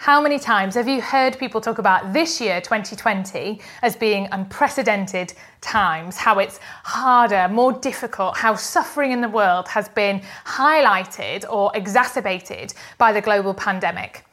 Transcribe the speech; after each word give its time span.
How 0.00 0.22
many 0.22 0.38
times 0.38 0.76
have 0.76 0.88
you 0.88 1.02
heard 1.02 1.38
people 1.38 1.60
talk 1.60 1.76
about 1.76 2.14
this 2.14 2.40
year, 2.40 2.62
2020, 2.62 3.60
as 3.82 3.96
being 3.96 4.28
unprecedented 4.32 5.34
times? 5.60 6.16
How 6.16 6.38
it's 6.38 6.58
harder, 6.84 7.48
more 7.52 7.74
difficult, 7.74 8.38
how 8.38 8.54
suffering 8.54 9.12
in 9.12 9.20
the 9.20 9.28
world 9.28 9.68
has 9.68 9.90
been 9.90 10.22
highlighted 10.46 11.44
or 11.50 11.70
exacerbated 11.74 12.72
by 12.96 13.12
the 13.12 13.20
global 13.20 13.52
pandemic? 13.52 14.24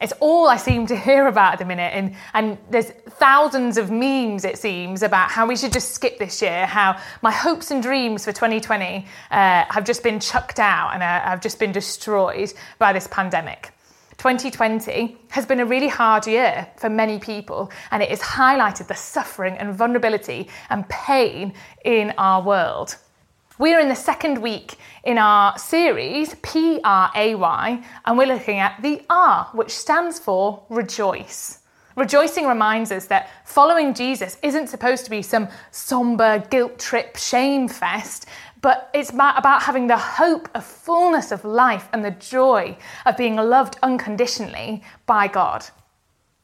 It's 0.00 0.12
all 0.20 0.46
I 0.48 0.58
seem 0.58 0.86
to 0.86 0.96
hear 0.96 1.26
about 1.26 1.54
at 1.54 1.58
the 1.58 1.64
minute, 1.64 1.92
and, 1.92 2.14
and 2.32 2.56
there's 2.70 2.90
thousands 3.18 3.78
of 3.78 3.90
memes, 3.90 4.44
it 4.44 4.58
seems, 4.58 5.02
about 5.02 5.32
how 5.32 5.48
we 5.48 5.56
should 5.56 5.72
just 5.72 5.90
skip 5.90 6.20
this 6.20 6.40
year, 6.40 6.66
how 6.66 7.00
my 7.20 7.32
hopes 7.32 7.72
and 7.72 7.82
dreams 7.82 8.24
for 8.24 8.30
2020 8.30 9.04
uh, 9.32 9.64
have 9.70 9.82
just 9.82 10.04
been 10.04 10.20
chucked 10.20 10.60
out 10.60 10.94
and 10.94 11.02
uh, 11.02 11.22
have 11.22 11.40
just 11.40 11.58
been 11.58 11.72
destroyed 11.72 12.52
by 12.78 12.92
this 12.92 13.08
pandemic. 13.08 13.72
2020 14.18 15.16
has 15.28 15.44
been 15.44 15.60
a 15.60 15.66
really 15.66 15.88
hard 15.88 16.26
year 16.26 16.66
for 16.78 16.88
many 16.88 17.18
people, 17.18 17.70
and 17.90 18.02
it 18.02 18.08
has 18.08 18.20
highlighted 18.20 18.86
the 18.88 18.94
suffering 18.94 19.56
and 19.58 19.74
vulnerability 19.74 20.48
and 20.70 20.88
pain 20.88 21.52
in 21.84 22.14
our 22.16 22.42
world. 22.42 22.96
We're 23.58 23.80
in 23.80 23.88
the 23.88 23.94
second 23.94 24.38
week 24.42 24.76
in 25.04 25.18
our 25.18 25.58
series, 25.58 26.34
P 26.42 26.80
R 26.84 27.10
A 27.14 27.34
Y, 27.34 27.84
and 28.04 28.18
we're 28.18 28.26
looking 28.26 28.58
at 28.58 28.80
the 28.82 29.02
R, 29.08 29.48
which 29.52 29.70
stands 29.70 30.18
for 30.18 30.62
rejoice. 30.68 31.60
Rejoicing 31.96 32.46
reminds 32.46 32.92
us 32.92 33.06
that 33.06 33.30
following 33.46 33.94
Jesus 33.94 34.36
isn't 34.42 34.66
supposed 34.66 35.04
to 35.06 35.10
be 35.10 35.22
some 35.22 35.48
somber 35.70 36.40
guilt 36.50 36.78
trip 36.78 37.16
shame 37.16 37.68
fest, 37.68 38.26
but 38.62 38.90
it's 38.94 39.10
about 39.10 39.62
having 39.62 39.86
the 39.86 39.96
hope 39.96 40.48
of 40.54 40.64
fullness 40.64 41.30
of 41.32 41.44
life 41.44 41.88
and 41.92 42.04
the 42.04 42.10
joy 42.12 42.76
of 43.04 43.16
being 43.16 43.36
loved 43.36 43.76
unconditionally 43.82 44.82
by 45.06 45.28
God. 45.28 45.66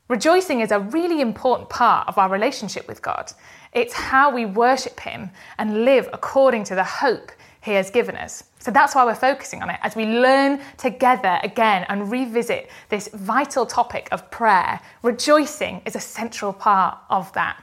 Rejoicing 0.09 0.61
is 0.61 0.73
a 0.73 0.80
really 0.80 1.20
important 1.20 1.70
part 1.70 2.06
of 2.06 2.19
our 2.19 2.28
relationship 2.28 2.86
with 2.86 3.01
God. 3.01 3.33
It's 3.73 3.95
how 3.95 4.34
we 4.34 4.45
worship 4.45 5.01
Him 5.01 5.31
and 5.59 5.84
live 5.84 6.09
according 6.12 6.64
to 6.64 6.75
the 6.75 6.84
hope 6.84 7.33
He 7.62 7.73
has 7.73 7.91
given 7.91 8.17
us. 8.17 8.45
So 8.58 8.70
that's 8.70 8.95
why 8.95 9.05
we're 9.05 9.14
focusing 9.14 9.62
on 9.62 9.70
it 9.70 9.81
as 9.83 9.97
we 9.97 10.05
learn 10.05 10.61
together 10.77 11.41
again 11.42 11.86
and 11.89 12.11
revisit 12.11 12.70
this 12.91 13.08
vital 13.08 13.64
topic 13.64 14.08
of 14.12 14.31
prayer. 14.31 14.81
Rejoicing 15.03 15.81
is 15.86 15.97
a 15.97 16.01
central 16.01 16.53
part 16.53 16.98
of 17.08 17.33
that. 17.33 17.62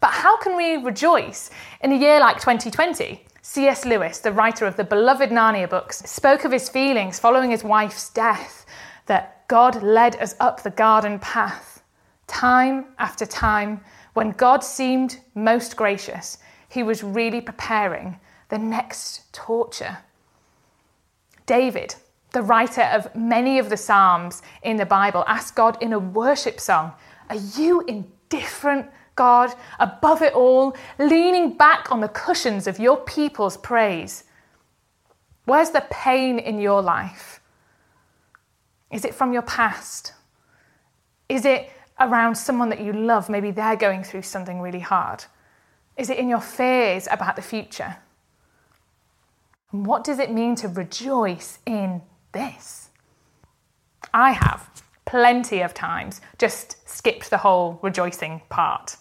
But 0.00 0.10
how 0.10 0.36
can 0.36 0.56
we 0.56 0.76
rejoice 0.76 1.50
in 1.80 1.92
a 1.92 1.96
year 1.96 2.20
like 2.20 2.36
2020? 2.36 3.24
C.S. 3.44 3.84
Lewis, 3.84 4.20
the 4.20 4.30
writer 4.30 4.66
of 4.66 4.76
the 4.76 4.84
beloved 4.84 5.30
Narnia 5.30 5.68
books, 5.68 5.98
spoke 5.98 6.44
of 6.44 6.52
his 6.52 6.68
feelings 6.68 7.18
following 7.18 7.50
his 7.50 7.64
wife's 7.64 8.08
death 8.10 8.64
that 9.06 9.48
God 9.48 9.82
led 9.82 10.14
us 10.16 10.36
up 10.38 10.62
the 10.62 10.70
garden 10.70 11.18
path. 11.18 11.82
Time 12.28 12.86
after 13.00 13.26
time, 13.26 13.80
when 14.14 14.30
God 14.30 14.62
seemed 14.62 15.18
most 15.34 15.76
gracious, 15.76 16.38
he 16.68 16.84
was 16.84 17.02
really 17.02 17.40
preparing 17.40 18.20
the 18.48 18.58
next 18.58 19.32
torture. 19.32 19.98
David, 21.44 21.96
the 22.30 22.42
writer 22.42 22.82
of 22.82 23.12
many 23.16 23.58
of 23.58 23.70
the 23.70 23.76
Psalms 23.76 24.42
in 24.62 24.76
the 24.76 24.86
Bible, 24.86 25.24
asked 25.26 25.56
God 25.56 25.82
in 25.82 25.92
a 25.92 25.98
worship 25.98 26.60
song, 26.60 26.92
Are 27.28 27.36
you 27.56 27.80
indifferent 27.80 28.88
God, 29.14 29.54
above 29.78 30.22
it 30.22 30.34
all, 30.34 30.76
leaning 30.98 31.56
back 31.56 31.92
on 31.92 32.00
the 32.00 32.08
cushions 32.08 32.66
of 32.66 32.78
your 32.78 32.96
people's 32.96 33.56
praise. 33.56 34.24
Where's 35.44 35.70
the 35.70 35.86
pain 35.90 36.38
in 36.38 36.60
your 36.60 36.82
life? 36.82 37.40
Is 38.90 39.04
it 39.04 39.14
from 39.14 39.32
your 39.32 39.42
past? 39.42 40.12
Is 41.28 41.44
it 41.44 41.70
around 41.98 42.36
someone 42.36 42.68
that 42.68 42.80
you 42.80 42.92
love? 42.92 43.28
Maybe 43.28 43.50
they're 43.50 43.76
going 43.76 44.04
through 44.04 44.22
something 44.22 44.60
really 44.60 44.80
hard. 44.80 45.24
Is 45.96 46.10
it 46.10 46.18
in 46.18 46.28
your 46.28 46.40
fears 46.40 47.08
about 47.10 47.36
the 47.36 47.42
future? 47.42 47.96
And 49.72 49.86
what 49.86 50.04
does 50.04 50.18
it 50.18 50.30
mean 50.30 50.54
to 50.56 50.68
rejoice 50.68 51.58
in 51.66 52.02
this? 52.32 52.90
I 54.12 54.32
have 54.32 54.68
plenty 55.04 55.60
of 55.60 55.74
times 55.74 56.20
just 56.38 56.88
skipped 56.88 57.30
the 57.30 57.38
whole 57.38 57.78
rejoicing 57.82 58.42
part. 58.48 58.96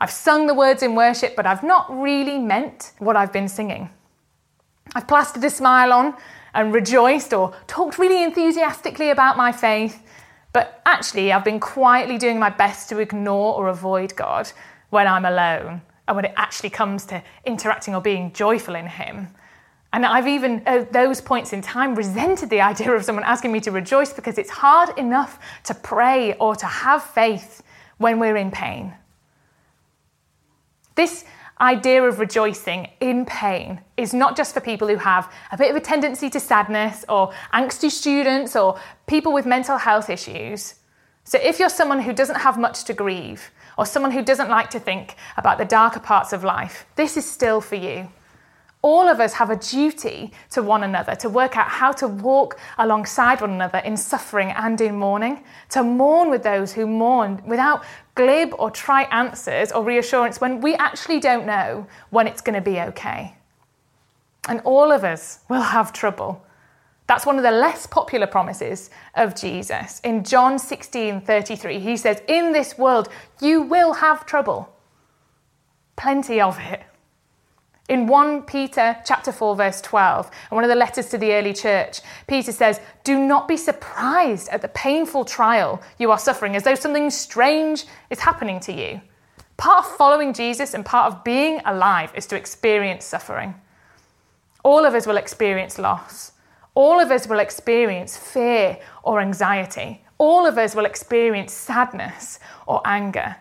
I've 0.00 0.10
sung 0.10 0.46
the 0.46 0.54
words 0.54 0.82
in 0.82 0.94
worship, 0.94 1.36
but 1.36 1.46
I've 1.46 1.62
not 1.62 1.86
really 1.90 2.38
meant 2.38 2.92
what 2.98 3.16
I've 3.16 3.32
been 3.32 3.48
singing. 3.48 3.90
I've 4.94 5.08
plastered 5.08 5.44
a 5.44 5.50
smile 5.50 5.92
on 5.92 6.14
and 6.54 6.72
rejoiced 6.72 7.32
or 7.32 7.54
talked 7.66 7.98
really 7.98 8.22
enthusiastically 8.22 9.10
about 9.10 9.36
my 9.36 9.52
faith, 9.52 10.02
but 10.52 10.80
actually 10.86 11.32
I've 11.32 11.44
been 11.44 11.60
quietly 11.60 12.18
doing 12.18 12.38
my 12.38 12.50
best 12.50 12.88
to 12.90 12.98
ignore 12.98 13.54
or 13.54 13.68
avoid 13.68 14.14
God 14.14 14.50
when 14.90 15.06
I'm 15.06 15.24
alone 15.24 15.82
and 16.06 16.16
when 16.16 16.24
it 16.24 16.34
actually 16.36 16.70
comes 16.70 17.06
to 17.06 17.22
interacting 17.44 17.94
or 17.94 18.00
being 18.00 18.32
joyful 18.32 18.74
in 18.74 18.86
Him. 18.86 19.28
And 19.92 20.04
I've 20.04 20.26
even, 20.26 20.62
at 20.66 20.92
those 20.92 21.20
points 21.20 21.52
in 21.52 21.62
time, 21.62 21.94
resented 21.94 22.50
the 22.50 22.60
idea 22.60 22.92
of 22.92 23.04
someone 23.04 23.24
asking 23.24 23.52
me 23.52 23.60
to 23.60 23.70
rejoice 23.70 24.12
because 24.12 24.38
it's 24.38 24.50
hard 24.50 24.96
enough 24.98 25.38
to 25.64 25.74
pray 25.74 26.34
or 26.34 26.56
to 26.56 26.66
have 26.66 27.02
faith 27.02 27.62
when 27.98 28.18
we're 28.18 28.36
in 28.36 28.50
pain. 28.50 28.92
This 30.94 31.24
idea 31.60 32.02
of 32.02 32.18
rejoicing 32.18 32.88
in 33.00 33.24
pain 33.26 33.80
is 33.96 34.12
not 34.12 34.36
just 34.36 34.54
for 34.54 34.60
people 34.60 34.88
who 34.88 34.96
have 34.96 35.32
a 35.52 35.56
bit 35.56 35.70
of 35.70 35.76
a 35.76 35.80
tendency 35.80 36.28
to 36.30 36.40
sadness 36.40 37.04
or 37.08 37.32
angsty 37.52 37.90
students 37.90 38.56
or 38.56 38.78
people 39.06 39.32
with 39.32 39.46
mental 39.46 39.78
health 39.78 40.10
issues. 40.10 40.74
So, 41.24 41.38
if 41.40 41.58
you're 41.58 41.70
someone 41.70 42.00
who 42.00 42.12
doesn't 42.12 42.40
have 42.40 42.58
much 42.58 42.84
to 42.84 42.92
grieve 42.92 43.50
or 43.78 43.86
someone 43.86 44.12
who 44.12 44.22
doesn't 44.22 44.50
like 44.50 44.70
to 44.70 44.78
think 44.78 45.16
about 45.36 45.58
the 45.58 45.64
darker 45.64 46.00
parts 46.00 46.32
of 46.32 46.44
life, 46.44 46.86
this 46.96 47.16
is 47.16 47.28
still 47.30 47.60
for 47.60 47.76
you 47.76 48.08
all 48.84 49.08
of 49.08 49.18
us 49.18 49.32
have 49.32 49.48
a 49.48 49.56
duty 49.56 50.30
to 50.50 50.62
one 50.62 50.82
another 50.82 51.14
to 51.14 51.26
work 51.30 51.56
out 51.56 51.66
how 51.66 51.90
to 51.90 52.06
walk 52.06 52.60
alongside 52.76 53.40
one 53.40 53.52
another 53.52 53.78
in 53.78 53.96
suffering 53.96 54.50
and 54.50 54.78
in 54.78 54.94
mourning, 54.94 55.42
to 55.70 55.82
mourn 55.82 56.28
with 56.28 56.42
those 56.42 56.74
who 56.74 56.86
mourn 56.86 57.42
without 57.46 57.82
glib 58.14 58.54
or 58.58 58.70
trite 58.70 59.08
answers 59.10 59.72
or 59.72 59.82
reassurance 59.82 60.40
when 60.40 60.60
we 60.60 60.74
actually 60.74 61.20
don't 61.20 61.46
know 61.46 61.86
when 62.10 62.26
it's 62.26 62.40
going 62.40 62.54
to 62.54 62.60
be 62.60 62.80
okay. 62.80 63.36
And 64.48 64.60
all 64.64 64.92
of 64.92 65.04
us 65.04 65.40
will 65.48 65.62
have 65.62 65.92
trouble. 65.92 66.44
That's 67.06 67.26
one 67.26 67.36
of 67.36 67.42
the 67.42 67.50
less 67.50 67.86
popular 67.86 68.26
promises 68.26 68.90
of 69.14 69.34
Jesus. 69.34 70.00
In 70.00 70.24
John 70.24 70.58
16 70.58 71.20
33, 71.22 71.78
he 71.78 71.96
says, 71.96 72.22
In 72.28 72.52
this 72.52 72.78
world 72.78 73.08
you 73.40 73.62
will 73.62 73.94
have 73.94 74.24
trouble. 74.26 74.70
Plenty 75.96 76.40
of 76.40 76.58
it. 76.60 76.82
In 77.86 78.06
1 78.06 78.42
Peter 78.44 78.96
chapter 79.04 79.30
4 79.30 79.56
verse 79.56 79.82
12, 79.82 80.30
and 80.50 80.56
one 80.56 80.64
of 80.64 80.70
the 80.70 80.74
letters 80.74 81.10
to 81.10 81.18
the 81.18 81.34
early 81.34 81.52
church, 81.52 82.00
Peter 82.26 82.50
says, 82.50 82.80
"Do 83.04 83.18
not 83.18 83.46
be 83.46 83.58
surprised 83.58 84.48
at 84.48 84.62
the 84.62 84.68
painful 84.68 85.26
trial 85.26 85.82
you 85.98 86.10
are 86.10 86.18
suffering 86.18 86.56
as 86.56 86.62
though 86.62 86.74
something 86.74 87.10
strange 87.10 87.84
is 88.08 88.20
happening 88.20 88.58
to 88.60 88.72
you." 88.72 89.02
Part 89.58 89.84
of 89.84 89.96
following 89.96 90.32
Jesus 90.32 90.72
and 90.72 90.84
part 90.84 91.12
of 91.12 91.24
being 91.24 91.60
alive 91.66 92.10
is 92.14 92.26
to 92.28 92.36
experience 92.36 93.04
suffering. 93.04 93.60
All 94.62 94.86
of 94.86 94.94
us 94.94 95.06
will 95.06 95.18
experience 95.18 95.78
loss. 95.78 96.32
All 96.74 96.98
of 97.00 97.10
us 97.10 97.26
will 97.26 97.38
experience 97.38 98.16
fear 98.16 98.78
or 99.02 99.20
anxiety. 99.20 100.02
All 100.16 100.46
of 100.46 100.56
us 100.56 100.74
will 100.74 100.86
experience 100.86 101.52
sadness 101.52 102.38
or 102.66 102.80
anger. 102.86 103.36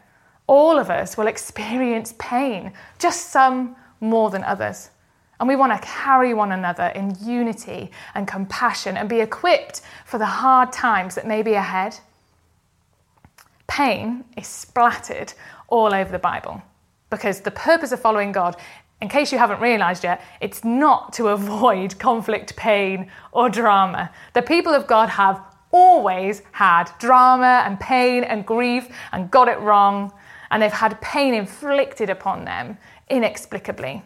All 0.48 0.78
of 0.78 0.90
us 0.90 1.16
will 1.16 1.28
experience 1.28 2.14
pain, 2.20 2.74
just 3.00 3.32
some 3.32 3.78
more 4.04 4.30
than 4.30 4.44
others. 4.44 4.90
And 5.40 5.50
we 5.50 5.56
want 5.56 5.74
to 5.74 5.88
carry 5.88 6.34
one 6.34 6.52
another 6.52 6.88
in 6.88 7.18
unity 7.22 7.92
and 8.14 8.28
compassion 8.28 8.98
and 8.98 9.10
be 9.10 9.20
equipped 9.20 9.82
for 10.06 10.18
the 10.18 10.26
hard 10.26 10.72
times 10.72 11.16
that 11.16 11.26
may 11.26 11.42
be 11.42 11.54
ahead. 11.54 11.98
Pain 13.68 14.24
is 14.38 14.48
splattered 14.48 15.34
all 15.68 15.94
over 15.94 16.12
the 16.12 16.20
Bible 16.20 16.62
because 17.10 17.42
the 17.42 17.52
purpose 17.52 17.92
of 17.92 18.00
following 18.00 18.32
God, 18.32 18.56
in 19.02 19.10
case 19.10 19.32
you 19.32 19.38
haven't 19.38 19.60
realized 19.60 20.04
yet, 20.04 20.22
it's 20.40 20.64
not 20.64 21.14
to 21.14 21.28
avoid 21.38 21.98
conflict, 21.98 22.56
pain, 22.56 23.10
or 23.32 23.50
drama. 23.50 24.12
The 24.34 24.42
people 24.42 24.74
of 24.74 24.88
God 24.88 25.10
have 25.10 25.42
always 25.72 26.44
had 26.52 26.92
drama 27.00 27.64
and 27.66 27.80
pain 27.80 28.24
and 28.24 28.46
grief 28.46 28.88
and 29.12 29.32
got 29.32 29.48
it 29.48 29.60
wrong, 29.60 30.14
and 30.52 30.62
they've 30.62 30.72
had 30.72 31.02
pain 31.02 31.34
inflicted 31.34 32.10
upon 32.10 32.46
them 32.46 32.78
inexplicably. 33.14 34.02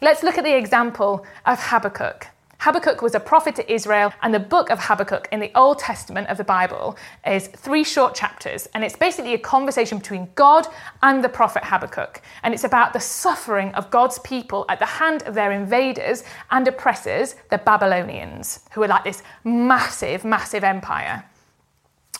Let's 0.00 0.24
look 0.24 0.36
at 0.36 0.42
the 0.42 0.56
example 0.56 1.24
of 1.46 1.60
Habakkuk. 1.60 2.26
Habakkuk 2.58 3.00
was 3.00 3.14
a 3.14 3.20
prophet 3.20 3.54
to 3.56 3.72
Israel, 3.72 4.12
and 4.22 4.34
the 4.34 4.40
book 4.40 4.68
of 4.70 4.80
Habakkuk 4.80 5.28
in 5.30 5.38
the 5.38 5.52
Old 5.56 5.78
Testament 5.78 6.28
of 6.28 6.38
the 6.38 6.44
Bible 6.44 6.96
is 7.24 7.48
three 7.48 7.84
short 7.84 8.14
chapters, 8.14 8.68
and 8.74 8.84
it's 8.84 8.96
basically 8.96 9.34
a 9.34 9.38
conversation 9.38 9.98
between 9.98 10.28
God 10.34 10.66
and 11.02 11.22
the 11.22 11.28
prophet 11.28 11.64
Habakkuk. 11.64 12.20
And 12.42 12.52
it's 12.52 12.64
about 12.64 12.92
the 12.92 13.00
suffering 13.00 13.72
of 13.74 13.90
God's 13.90 14.18
people 14.20 14.64
at 14.68 14.80
the 14.80 14.86
hand 14.86 15.22
of 15.22 15.34
their 15.34 15.52
invaders 15.52 16.24
and 16.50 16.66
oppressors, 16.66 17.36
the 17.50 17.58
Babylonians, 17.58 18.60
who 18.72 18.82
are 18.82 18.88
like 18.88 19.04
this 19.04 19.22
massive, 19.44 20.24
massive 20.24 20.64
empire. 20.64 21.24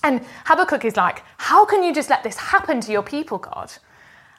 And 0.05 0.25
Habakkuk 0.47 0.85
is 0.85 0.97
like, 0.97 1.23
How 1.39 1.65
can 1.65 1.83
you 1.83 1.93
just 1.93 2.11
let 2.11 2.23
this 2.23 2.37
happen 2.37 2.81
to 2.81 2.93
your 2.93 3.03
people, 3.03 3.39
God? 3.39 3.73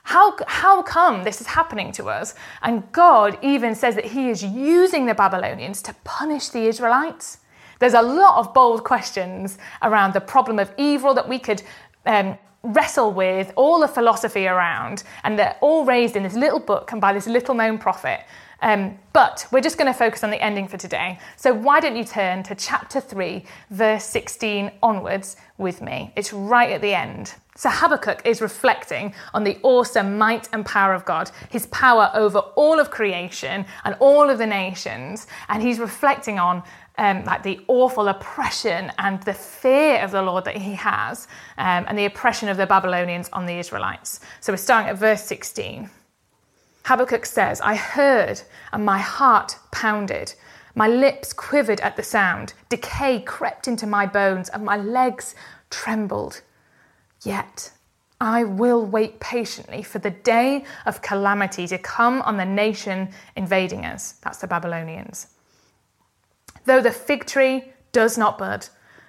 How, 0.03 0.35
how 0.47 0.81
come 0.81 1.23
this 1.23 1.41
is 1.41 1.47
happening 1.47 1.91
to 1.93 2.09
us? 2.09 2.35
And 2.61 2.89
God 2.91 3.37
even 3.41 3.73
says 3.73 3.95
that 3.95 4.05
He 4.05 4.29
is 4.29 4.43
using 4.43 5.05
the 5.05 5.15
Babylonians 5.15 5.81
to 5.83 5.95
punish 6.03 6.49
the 6.49 6.65
Israelites. 6.67 7.39
There's 7.79 7.93
a 7.93 8.01
lot 8.01 8.37
of 8.37 8.53
bold 8.53 8.83
questions 8.83 9.57
around 9.81 10.13
the 10.13 10.21
problem 10.21 10.59
of 10.59 10.71
evil 10.77 11.13
that 11.13 11.27
we 11.27 11.39
could 11.39 11.63
um, 12.05 12.37
wrestle 12.63 13.11
with, 13.11 13.51
all 13.55 13.79
the 13.79 13.87
philosophy 13.87 14.47
around, 14.47 15.03
and 15.23 15.37
they're 15.37 15.57
all 15.61 15.85
raised 15.85 16.15
in 16.15 16.23
this 16.23 16.35
little 16.35 16.59
book 16.59 16.91
and 16.91 17.01
by 17.01 17.13
this 17.13 17.27
little 17.27 17.55
known 17.55 17.77
prophet. 17.77 18.21
Um, 18.63 18.97
but 19.11 19.45
we're 19.51 19.61
just 19.61 19.77
going 19.77 19.91
to 19.91 19.97
focus 19.97 20.23
on 20.23 20.31
the 20.31 20.41
ending 20.41 20.67
for 20.69 20.77
today. 20.77 21.19
So 21.35 21.53
why 21.53 21.81
don't 21.81 21.97
you 21.97 22.05
turn 22.05 22.43
to 22.43 22.55
chapter 22.55 23.01
3, 23.01 23.43
verse 23.69 24.05
16 24.05 24.71
onwards 24.81 25.35
with 25.57 25.81
me? 25.81 26.13
It's 26.15 26.31
right 26.31 26.71
at 26.71 26.81
the 26.81 26.95
end. 26.95 27.35
So 27.55 27.69
Habakkuk 27.69 28.21
is 28.25 28.41
reflecting 28.41 29.13
on 29.33 29.43
the 29.43 29.59
awesome 29.61 30.17
might 30.17 30.49
and 30.53 30.65
power 30.65 30.93
of 30.93 31.05
God, 31.05 31.29
his 31.49 31.67
power 31.67 32.09
over 32.15 32.39
all 32.39 32.79
of 32.79 32.89
creation 32.89 33.65
and 33.83 33.95
all 33.99 34.29
of 34.29 34.37
the 34.39 34.47
nations, 34.47 35.27
and 35.49 35.61
he's 35.61 35.77
reflecting 35.77 36.39
on 36.39 36.63
um, 36.97 37.23
like 37.25 37.43
the 37.43 37.59
awful 37.67 38.07
oppression 38.07 38.91
and 38.97 39.21
the 39.23 39.33
fear 39.33 39.99
of 40.01 40.11
the 40.11 40.21
Lord 40.21 40.45
that 40.45 40.55
he 40.55 40.73
has, 40.73 41.27
um, 41.57 41.85
and 41.87 41.97
the 41.97 42.05
oppression 42.05 42.49
of 42.49 42.57
the 42.57 42.65
Babylonians 42.65 43.29
on 43.33 43.45
the 43.45 43.59
Israelites. 43.59 44.21
So 44.39 44.53
we're 44.53 44.57
starting 44.57 44.89
at 44.89 44.97
verse 44.97 45.23
16. 45.23 45.89
Habakkuk 46.85 47.25
says, 47.25 47.61
I 47.61 47.75
heard 47.75 48.41
and 48.71 48.85
my 48.85 48.99
heart 48.99 49.57
pounded. 49.71 50.33
My 50.75 50.87
lips 50.87 51.31
quivered 51.33 51.79
at 51.81 51.95
the 51.95 52.03
sound. 52.03 52.53
Decay 52.69 53.21
crept 53.21 53.67
into 53.67 53.87
my 53.87 54.05
bones 54.05 54.49
and 54.49 54.65
my 54.65 54.77
legs 54.77 55.35
trembled. 55.69 56.41
Yet 57.23 57.71
I 58.19 58.43
will 58.43 58.85
wait 58.85 59.19
patiently 59.19 59.83
for 59.83 59.99
the 59.99 60.09
day 60.09 60.65
of 60.85 61.01
calamity 61.01 61.67
to 61.67 61.77
come 61.77 62.21
on 62.23 62.37
the 62.37 62.45
nation 62.45 63.09
invading 63.35 63.85
us. 63.85 64.13
That's 64.21 64.39
the 64.39 64.47
Babylonians. 64.47 65.27
Though 66.65 66.81
the 66.81 66.91
fig 66.91 67.25
tree 67.25 67.73
does 67.91 68.17
not 68.17 68.37
bud, 68.37 68.67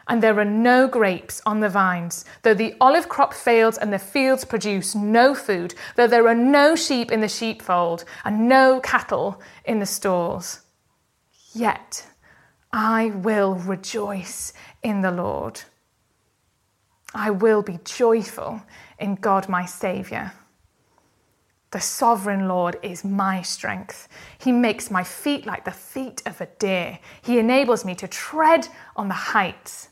and 0.09 0.23
there 0.23 0.39
are 0.39 0.45
no 0.45 0.87
grapes 0.87 1.41
on 1.47 1.61
the 1.61 1.69
vines, 1.69 2.25
though 2.43 2.55
the 2.55 2.75
olive 2.81 3.09
crop 3.09 3.33
fails 3.33 3.79
and 3.79 3.93
the 3.93 3.99
fields 3.99 4.45
produce 4.45 4.95
no 4.95 5.35
food, 5.35 5.75
though 5.97 6.07
there 6.07 6.29
are 6.29 6.35
no 6.35 6.75
sheep 6.75 7.11
in 7.11 7.21
the 7.21 7.29
sheepfold 7.29 8.05
and 8.25 8.49
no 8.49 8.81
cattle 8.81 9.41
in 9.65 9.79
the 9.79 9.87
stalls, 9.87 10.61
yet 11.53 12.07
I 12.73 13.11
will 13.11 13.55
rejoice 13.55 14.53
in 14.83 15.01
the 15.01 15.13
Lord. 15.13 15.61
I 17.15 17.31
will 17.31 17.63
be 17.63 17.79
joyful 17.85 18.63
in 18.99 19.15
God 19.15 19.49
my 19.49 19.65
Saviour. 19.65 20.33
The 21.71 21.81
sovereign 21.81 22.47
Lord 22.47 22.79
is 22.83 23.05
my 23.05 23.43
strength. 23.43 24.09
He 24.39 24.53
makes 24.53 24.91
my 24.91 25.03
feet 25.03 25.47
like 25.47 25.65
the 25.65 25.73
feet 25.73 26.23
of 26.27 26.41
a 26.41 26.47
deer. 26.47 26.99
He 27.23 27.39
enables 27.39 27.85
me 27.85 27.95
to 27.97 28.07
tread 28.07 28.69
on 28.95 29.09
the 29.09 29.15
heights. 29.15 29.89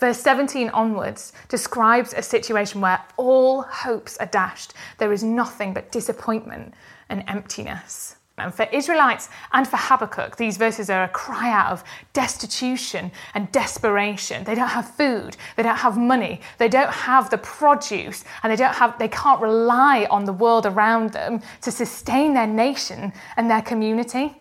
Verse 0.00 0.18
17 0.20 0.70
onwards 0.70 1.34
describes 1.48 2.14
a 2.14 2.22
situation 2.22 2.80
where 2.80 3.02
all 3.18 3.62
hopes 3.62 4.16
are 4.16 4.26
dashed. 4.26 4.72
There 4.96 5.12
is 5.12 5.22
nothing 5.22 5.74
but 5.74 5.92
disappointment 5.92 6.72
and 7.10 7.22
emptiness. 7.28 8.16
And 8.38 8.54
for 8.54 8.66
Israelites 8.72 9.28
and 9.52 9.68
for 9.68 9.76
Habakkuk, 9.76 10.36
these 10.36 10.56
verses 10.56 10.88
are 10.88 11.04
a 11.04 11.08
cry 11.08 11.50
out 11.50 11.70
of 11.72 11.84
destitution 12.14 13.12
and 13.34 13.52
desperation. 13.52 14.44
They 14.44 14.54
don't 14.54 14.68
have 14.68 14.88
food, 14.94 15.36
they 15.56 15.62
don't 15.62 15.76
have 15.76 15.98
money, 15.98 16.40
they 16.56 16.68
don't 16.68 16.90
have 16.90 17.28
the 17.28 17.36
produce, 17.36 18.24
and 18.42 18.50
they 18.50 18.56
don't 18.56 18.74
have 18.74 18.98
they 18.98 19.08
can't 19.08 19.42
rely 19.42 20.06
on 20.10 20.24
the 20.24 20.32
world 20.32 20.64
around 20.64 21.12
them 21.12 21.42
to 21.60 21.70
sustain 21.70 22.32
their 22.32 22.46
nation 22.46 23.12
and 23.36 23.50
their 23.50 23.60
community. 23.60 24.40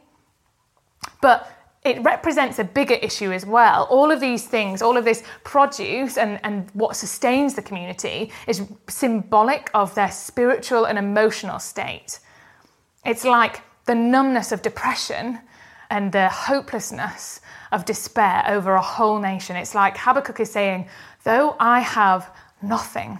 But 1.21 1.51
it 1.83 2.03
represents 2.03 2.59
a 2.59 2.63
bigger 2.63 2.95
issue 2.95 3.31
as 3.31 3.45
well. 3.45 3.87
All 3.89 4.11
of 4.11 4.19
these 4.19 4.45
things, 4.45 4.81
all 4.81 4.97
of 4.97 5.05
this 5.05 5.23
produce 5.43 6.17
and, 6.17 6.39
and 6.43 6.69
what 6.73 6.95
sustains 6.95 7.53
the 7.53 7.61
community 7.61 8.31
is 8.47 8.63
symbolic 8.89 9.69
of 9.73 9.95
their 9.95 10.11
spiritual 10.11 10.85
and 10.85 10.97
emotional 10.97 11.57
state. 11.59 12.19
It's 13.05 13.23
like 13.23 13.61
the 13.85 13.95
numbness 13.95 14.51
of 14.51 14.61
depression 14.61 15.39
and 15.89 16.11
the 16.11 16.27
hopelessness 16.27 17.39
of 17.71 17.85
despair 17.85 18.43
over 18.47 18.73
a 18.73 18.81
whole 18.81 19.19
nation. 19.19 19.55
It's 19.55 19.73
like 19.73 19.97
Habakkuk 19.97 20.39
is 20.39 20.51
saying, 20.51 20.87
though 21.23 21.55
I 21.59 21.79
have 21.79 22.29
nothing, 22.61 23.19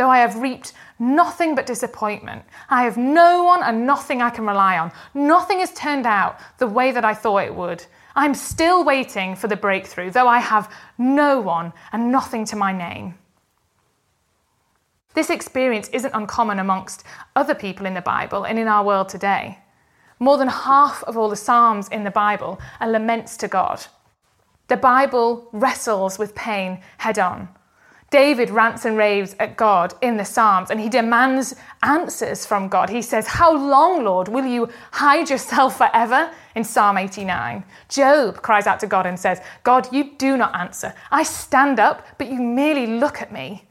though 0.00 0.08
I 0.08 0.20
have 0.20 0.40
reaped 0.40 0.72
nothing 0.98 1.54
but 1.54 1.66
disappointment, 1.66 2.42
I 2.70 2.84
have 2.84 2.96
no 2.96 3.44
one 3.44 3.62
and 3.62 3.84
nothing 3.84 4.22
I 4.22 4.30
can 4.30 4.46
rely 4.46 4.78
on, 4.78 4.92
nothing 5.12 5.60
has 5.60 5.74
turned 5.74 6.06
out 6.06 6.40
the 6.56 6.66
way 6.66 6.90
that 6.90 7.04
I 7.04 7.12
thought 7.12 7.44
it 7.44 7.54
would. 7.54 7.84
I'm 8.16 8.32
still 8.32 8.82
waiting 8.82 9.36
for 9.36 9.46
the 9.46 9.56
breakthrough, 9.56 10.10
though 10.10 10.26
I 10.26 10.38
have 10.38 10.72
no 10.96 11.38
one 11.38 11.74
and 11.92 12.10
nothing 12.10 12.46
to 12.46 12.56
my 12.56 12.72
name. 12.72 13.16
This 15.12 15.28
experience 15.28 15.90
isn't 15.90 16.14
uncommon 16.14 16.58
amongst 16.58 17.04
other 17.36 17.54
people 17.54 17.84
in 17.84 17.92
the 17.92 18.00
Bible 18.00 18.44
and 18.44 18.58
in 18.58 18.68
our 18.68 18.82
world 18.82 19.10
today. 19.10 19.58
More 20.18 20.38
than 20.38 20.48
half 20.48 21.04
of 21.04 21.18
all 21.18 21.28
the 21.28 21.36
Psalms 21.36 21.88
in 21.90 22.04
the 22.04 22.10
Bible 22.10 22.58
are 22.80 22.88
laments 22.88 23.36
to 23.36 23.48
God. 23.48 23.84
The 24.68 24.78
Bible 24.78 25.50
wrestles 25.52 26.18
with 26.18 26.34
pain 26.34 26.80
head 26.96 27.18
on. 27.18 27.50
David 28.10 28.50
rants 28.50 28.84
and 28.84 28.96
raves 28.96 29.36
at 29.38 29.56
God 29.56 29.94
in 30.00 30.16
the 30.16 30.24
Psalms 30.24 30.70
and 30.70 30.80
he 30.80 30.88
demands 30.88 31.54
answers 31.84 32.44
from 32.44 32.68
God. 32.68 32.90
He 32.90 33.02
says, 33.02 33.26
How 33.26 33.56
long, 33.56 34.04
Lord, 34.04 34.26
will 34.26 34.44
you 34.44 34.68
hide 34.90 35.30
yourself 35.30 35.78
forever? 35.78 36.32
In 36.56 36.64
Psalm 36.64 36.98
89. 36.98 37.62
Job 37.88 38.42
cries 38.42 38.66
out 38.66 38.80
to 38.80 38.88
God 38.88 39.06
and 39.06 39.18
says, 39.18 39.40
God, 39.62 39.92
you 39.92 40.10
do 40.18 40.36
not 40.36 40.56
answer. 40.56 40.92
I 41.12 41.22
stand 41.22 41.78
up, 41.78 42.04
but 42.18 42.28
you 42.28 42.40
merely 42.40 42.88
look 42.98 43.22
at 43.22 43.32
me. 43.32 43.68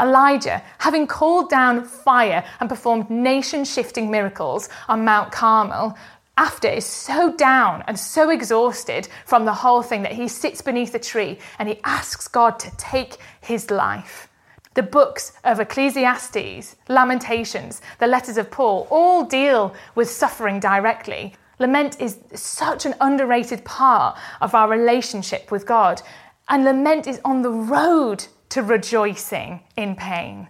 Elijah, 0.00 0.62
having 0.78 1.06
called 1.06 1.50
down 1.50 1.84
fire 1.84 2.44
and 2.60 2.68
performed 2.68 3.10
nation 3.10 3.64
shifting 3.64 4.10
miracles 4.10 4.68
on 4.88 5.04
Mount 5.04 5.32
Carmel, 5.32 5.96
after 6.40 6.68
is 6.68 6.86
so 6.86 7.34
down 7.34 7.84
and 7.86 7.98
so 7.98 8.30
exhausted 8.30 9.06
from 9.26 9.44
the 9.44 9.52
whole 9.52 9.82
thing 9.82 10.00
that 10.02 10.14
he 10.14 10.26
sits 10.26 10.62
beneath 10.62 10.94
a 10.94 10.98
tree 10.98 11.38
and 11.58 11.68
he 11.68 11.78
asks 11.84 12.26
God 12.28 12.58
to 12.60 12.74
take 12.78 13.18
his 13.42 13.70
life. 13.70 14.26
The 14.72 14.82
books 14.82 15.34
of 15.44 15.60
Ecclesiastes, 15.60 16.76
Lamentations, 16.88 17.82
the 17.98 18.06
letters 18.06 18.38
of 18.38 18.50
Paul 18.50 18.88
all 18.90 19.22
deal 19.24 19.74
with 19.94 20.08
suffering 20.08 20.60
directly. 20.60 21.34
Lament 21.58 22.00
is 22.00 22.18
such 22.32 22.86
an 22.86 22.94
underrated 23.02 23.62
part 23.66 24.18
of 24.40 24.54
our 24.54 24.70
relationship 24.70 25.50
with 25.50 25.66
God. 25.66 26.00
And 26.48 26.64
lament 26.64 27.06
is 27.06 27.20
on 27.22 27.42
the 27.42 27.50
road 27.50 28.24
to 28.48 28.62
rejoicing 28.62 29.60
in 29.76 29.94
pain. 29.94 30.48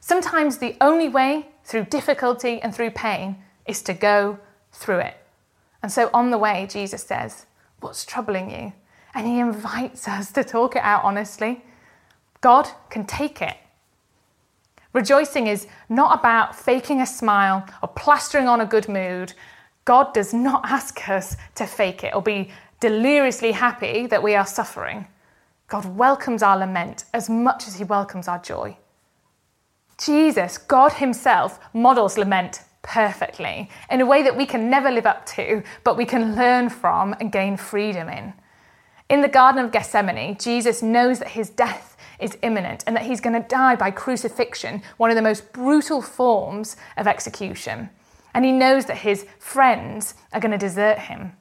Sometimes 0.00 0.58
the 0.58 0.76
only 0.80 1.08
way 1.08 1.46
through 1.62 1.84
difficulty 1.84 2.60
and 2.60 2.74
through 2.74 2.90
pain 2.90 3.36
is 3.66 3.82
to 3.82 3.94
go 3.94 4.40
through 4.72 4.98
it. 4.98 5.16
And 5.82 5.92
so 5.92 6.10
on 6.12 6.30
the 6.30 6.38
way, 6.38 6.66
Jesus 6.70 7.02
says, 7.02 7.46
What's 7.80 8.04
troubling 8.04 8.50
you? 8.50 8.72
And 9.14 9.26
he 9.26 9.38
invites 9.38 10.08
us 10.08 10.32
to 10.32 10.44
talk 10.44 10.76
it 10.76 10.82
out 10.82 11.04
honestly. 11.04 11.62
God 12.40 12.68
can 12.90 13.04
take 13.04 13.42
it. 13.42 13.56
Rejoicing 14.92 15.46
is 15.46 15.66
not 15.88 16.18
about 16.18 16.56
faking 16.56 17.00
a 17.00 17.06
smile 17.06 17.66
or 17.82 17.88
plastering 17.88 18.48
on 18.48 18.60
a 18.60 18.66
good 18.66 18.88
mood. 18.88 19.34
God 19.84 20.14
does 20.14 20.32
not 20.32 20.62
ask 20.68 21.08
us 21.08 21.36
to 21.56 21.66
fake 21.66 22.04
it 22.04 22.14
or 22.14 22.22
be 22.22 22.50
deliriously 22.80 23.52
happy 23.52 24.06
that 24.06 24.22
we 24.22 24.34
are 24.34 24.46
suffering. 24.46 25.06
God 25.66 25.84
welcomes 25.96 26.42
our 26.42 26.56
lament 26.56 27.04
as 27.12 27.28
much 27.28 27.68
as 27.68 27.76
he 27.76 27.84
welcomes 27.84 28.28
our 28.28 28.38
joy. 28.38 28.76
Jesus, 29.98 30.56
God 30.58 30.94
Himself, 30.94 31.58
models 31.74 32.16
lament 32.16 32.62
perfectly 32.88 33.68
in 33.90 34.00
a 34.00 34.06
way 34.06 34.22
that 34.22 34.34
we 34.34 34.46
can 34.46 34.70
never 34.70 34.90
live 34.90 35.04
up 35.04 35.26
to, 35.26 35.62
but 35.84 35.98
we 35.98 36.06
can 36.06 36.34
learn 36.34 36.70
from 36.70 37.14
and 37.20 37.30
gain 37.30 37.56
freedom 37.58 38.08
in. 38.08 38.32
In 39.10 39.20
the 39.20 39.28
Garden 39.28 39.62
of 39.62 39.70
Gethsemane, 39.70 40.38
Jesus 40.38 40.82
knows 40.82 41.18
that 41.18 41.28
his 41.28 41.50
death 41.50 41.98
is 42.18 42.38
imminent 42.42 42.84
and 42.86 42.96
that 42.96 43.04
he's 43.04 43.20
going 43.20 43.40
to 43.40 43.46
die 43.46 43.76
by 43.76 43.90
crucifixion, 43.90 44.82
one 44.96 45.10
of 45.10 45.16
the 45.16 45.22
most 45.22 45.52
brutal 45.52 46.00
forms 46.00 46.76
of 46.96 47.06
execution. 47.06 47.90
And 48.34 48.44
he 48.44 48.52
knows 48.52 48.86
that 48.86 48.98
his 48.98 49.26
friends 49.38 50.14
are 50.32 50.40
going 50.40 50.52
to 50.52 50.58
desert 50.58 50.98
him. 50.98 51.32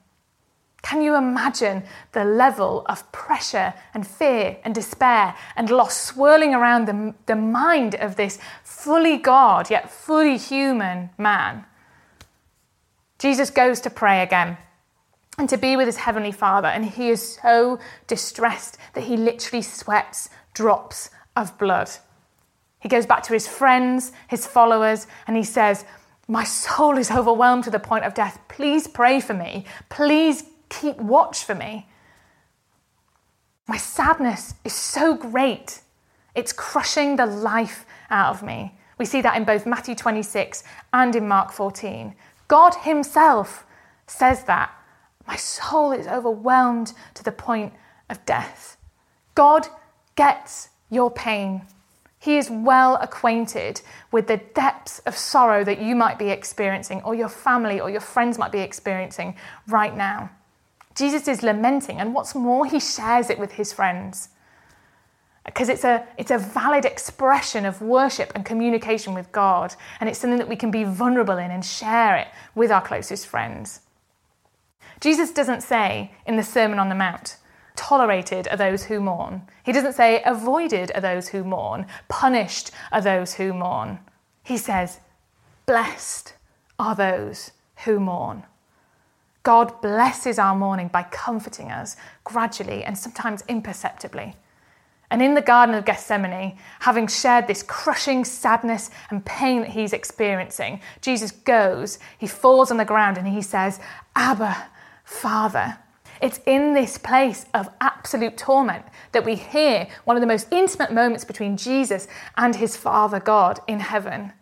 Can 0.81 1.01
you 1.01 1.15
imagine 1.15 1.83
the 2.11 2.23
level 2.23 2.85
of 2.87 3.11
pressure 3.11 3.73
and 3.93 4.07
fear 4.07 4.57
and 4.63 4.73
despair 4.73 5.35
and 5.55 5.69
loss 5.69 5.99
swirling 5.99 6.53
around 6.53 6.87
the, 6.87 7.13
the 7.25 7.35
mind 7.35 7.95
of 7.95 8.15
this 8.15 8.39
fully 8.63 9.17
God 9.17 9.69
yet 9.69 9.91
fully 9.91 10.37
human 10.37 11.09
man? 11.17 11.65
Jesus 13.19 13.49
goes 13.49 13.81
to 13.81 13.89
pray 13.89 14.21
again 14.21 14.57
and 15.37 15.49
to 15.49 15.57
be 15.57 15.75
with 15.75 15.85
his 15.87 15.97
heavenly 15.97 16.31
Father, 16.31 16.67
and 16.67 16.85
he 16.85 17.09
is 17.09 17.37
so 17.41 17.79
distressed 18.07 18.77
that 18.93 19.03
he 19.03 19.17
literally 19.17 19.61
sweats 19.61 20.29
drops 20.53 21.09
of 21.35 21.57
blood. 21.59 21.89
He 22.79 22.89
goes 22.89 23.05
back 23.05 23.23
to 23.23 23.33
his 23.33 23.47
friends, 23.47 24.11
his 24.27 24.47
followers, 24.47 25.05
and 25.27 25.37
he 25.37 25.43
says, 25.43 25.85
My 26.27 26.43
soul 26.43 26.97
is 26.97 27.11
overwhelmed 27.11 27.65
to 27.65 27.69
the 27.69 27.79
point 27.79 28.05
of 28.05 28.13
death. 28.13 28.39
Please 28.47 28.87
pray 28.87 29.19
for 29.19 29.33
me. 29.33 29.65
Please 29.89 30.43
keep 30.69 30.97
watch 30.97 31.43
for 31.43 31.55
me. 31.55 31.87
My 33.67 33.77
sadness 33.77 34.55
is 34.63 34.73
so 34.73 35.13
great, 35.13 35.81
it's 36.35 36.53
crushing 36.53 37.15
the 37.15 37.25
life 37.25 37.85
out 38.09 38.35
of 38.35 38.43
me. 38.43 38.77
We 38.97 39.05
see 39.05 39.21
that 39.21 39.35
in 39.35 39.43
both 39.43 39.65
Matthew 39.65 39.95
26 39.95 40.63
and 40.93 41.15
in 41.15 41.27
Mark 41.27 41.51
14. 41.51 42.15
God 42.47 42.75
Himself 42.75 43.65
says 44.07 44.45
that. 44.45 44.71
My 45.27 45.35
soul 45.35 45.91
is 45.91 46.07
overwhelmed 46.07 46.93
to 47.15 47.23
the 47.23 47.31
point 47.31 47.73
of 48.09 48.25
death. 48.25 48.77
God 49.35 49.67
gets 50.15 50.69
your 50.89 51.11
pain. 51.11 51.63
He 52.19 52.37
is 52.37 52.49
well 52.49 52.95
acquainted 52.95 53.81
with 54.11 54.27
the 54.27 54.37
depths 54.37 54.99
of 54.99 55.15
sorrow 55.15 55.63
that 55.63 55.81
you 55.81 55.95
might 55.95 56.17
be 56.17 56.29
experiencing, 56.29 57.01
or 57.03 57.13
your 57.13 57.29
family 57.29 57.79
or 57.79 57.89
your 57.89 58.01
friends 58.01 58.37
might 58.37 58.51
be 58.51 58.59
experiencing 58.59 59.35
right 59.67 59.95
now. 59.95 60.31
Jesus 60.97 61.27
is 61.27 61.43
lamenting, 61.43 61.99
and 61.99 62.15
what's 62.15 62.33
more, 62.33 62.65
he 62.65 62.79
shares 62.79 63.29
it 63.29 63.37
with 63.37 63.51
his 63.51 63.71
friends. 63.71 64.29
Because 65.45 65.69
it's 65.69 65.83
a, 65.83 66.05
it's 66.17 66.31
a 66.31 66.39
valid 66.39 66.85
expression 66.85 67.65
of 67.65 67.81
worship 67.81 68.31
and 68.33 68.43
communication 68.43 69.13
with 69.13 69.31
God, 69.31 69.75
and 69.99 70.09
it's 70.09 70.17
something 70.17 70.39
that 70.39 70.49
we 70.49 70.55
can 70.55 70.71
be 70.71 70.83
vulnerable 70.83 71.37
in 71.37 71.51
and 71.51 71.63
share 71.63 72.17
it 72.17 72.27
with 72.55 72.71
our 72.71 72.81
closest 72.81 73.27
friends. 73.27 73.81
Jesus 74.99 75.31
doesn't 75.31 75.61
say 75.61 76.11
in 76.25 76.35
the 76.35 76.43
Sermon 76.43 76.79
on 76.79 76.89
the 76.89 76.95
Mount, 76.95 77.37
tolerated 77.75 78.47
are 78.47 78.57
those 78.57 78.85
who 78.85 78.99
mourn. 78.99 79.43
He 79.63 79.71
doesn't 79.71 79.93
say 79.93 80.23
avoided 80.25 80.91
are 80.95 81.01
those 81.01 81.27
who 81.29 81.43
mourn, 81.43 81.85
punished 82.07 82.71
are 82.91 83.01
those 83.01 83.35
who 83.35 83.53
mourn. 83.53 83.99
He 84.43 84.57
says, 84.57 84.99
blessed 85.67 86.33
are 86.79 86.95
those 86.95 87.51
who 87.85 87.99
mourn. 87.99 88.43
God 89.47 89.79
blesses 89.79 90.39
our 90.39 90.53
mourning 90.53 90.89
by 90.89 91.03
comforting 91.03 91.71
us 91.71 91.95
gradually 92.25 92.83
and 92.83 92.97
sometimes 92.97 93.45
imperceptibly. 93.47 94.35
And 95.09 95.21
in 95.21 95.35
the 95.35 95.41
Garden 95.41 95.73
of 95.73 95.85
Gethsemane, 95.85 96.57
having 96.81 97.07
shared 97.07 97.47
this 97.47 97.63
crushing 97.63 98.25
sadness 98.25 98.89
and 99.09 99.23
pain 99.23 99.61
that 99.61 99.69
he's 99.69 99.93
experiencing, 99.93 100.81
Jesus 100.99 101.31
goes, 101.31 101.97
he 102.17 102.27
falls 102.27 102.71
on 102.71 102.75
the 102.75 102.83
ground 102.83 103.17
and 103.17 103.25
he 103.25 103.41
says, 103.41 103.79
Abba, 104.17 104.67
Father. 105.05 105.77
It's 106.21 106.41
in 106.45 106.73
this 106.73 106.97
place 106.97 107.45
of 107.53 107.69
absolute 107.79 108.37
torment 108.37 108.83
that 109.13 109.23
we 109.23 109.35
hear 109.35 109.87
one 110.03 110.17
of 110.17 110.21
the 110.21 110.27
most 110.27 110.51
intimate 110.51 110.91
moments 110.91 111.23
between 111.23 111.55
Jesus 111.55 112.09
and 112.35 112.53
his 112.53 112.75
Father 112.75 113.21
God 113.21 113.61
in 113.65 113.79
heaven. 113.79 114.33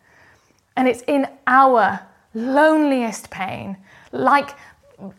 And 0.75 0.88
it's 0.88 1.03
in 1.07 1.27
our 1.45 2.07
loneliest 2.33 3.29
pain, 3.29 3.77
like 4.12 4.51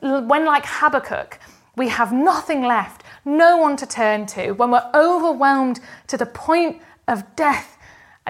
when, 0.00 0.44
like 0.44 0.64
Habakkuk, 0.66 1.38
we 1.76 1.88
have 1.88 2.12
nothing 2.12 2.62
left, 2.62 3.02
no 3.24 3.56
one 3.56 3.76
to 3.76 3.86
turn 3.86 4.26
to, 4.26 4.52
when 4.52 4.70
we're 4.70 4.90
overwhelmed 4.94 5.80
to 6.06 6.16
the 6.16 6.26
point 6.26 6.80
of 7.06 7.36
death, 7.36 7.76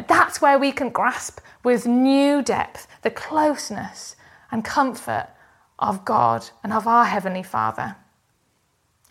that's 0.09 0.41
where 0.41 0.59
we 0.59 0.73
can 0.73 0.91
grasp 0.91 1.41
with 1.63 1.87
new 1.87 2.43
depth 2.43 2.87
the 3.03 3.11
closeness 3.11 4.17
and 4.51 4.65
comfort 4.65 5.29
of 5.79 6.05
God 6.05 6.51
and 6.63 6.73
of 6.73 6.87
our 6.87 7.05
Heavenly 7.05 7.43
Father. 7.43 7.97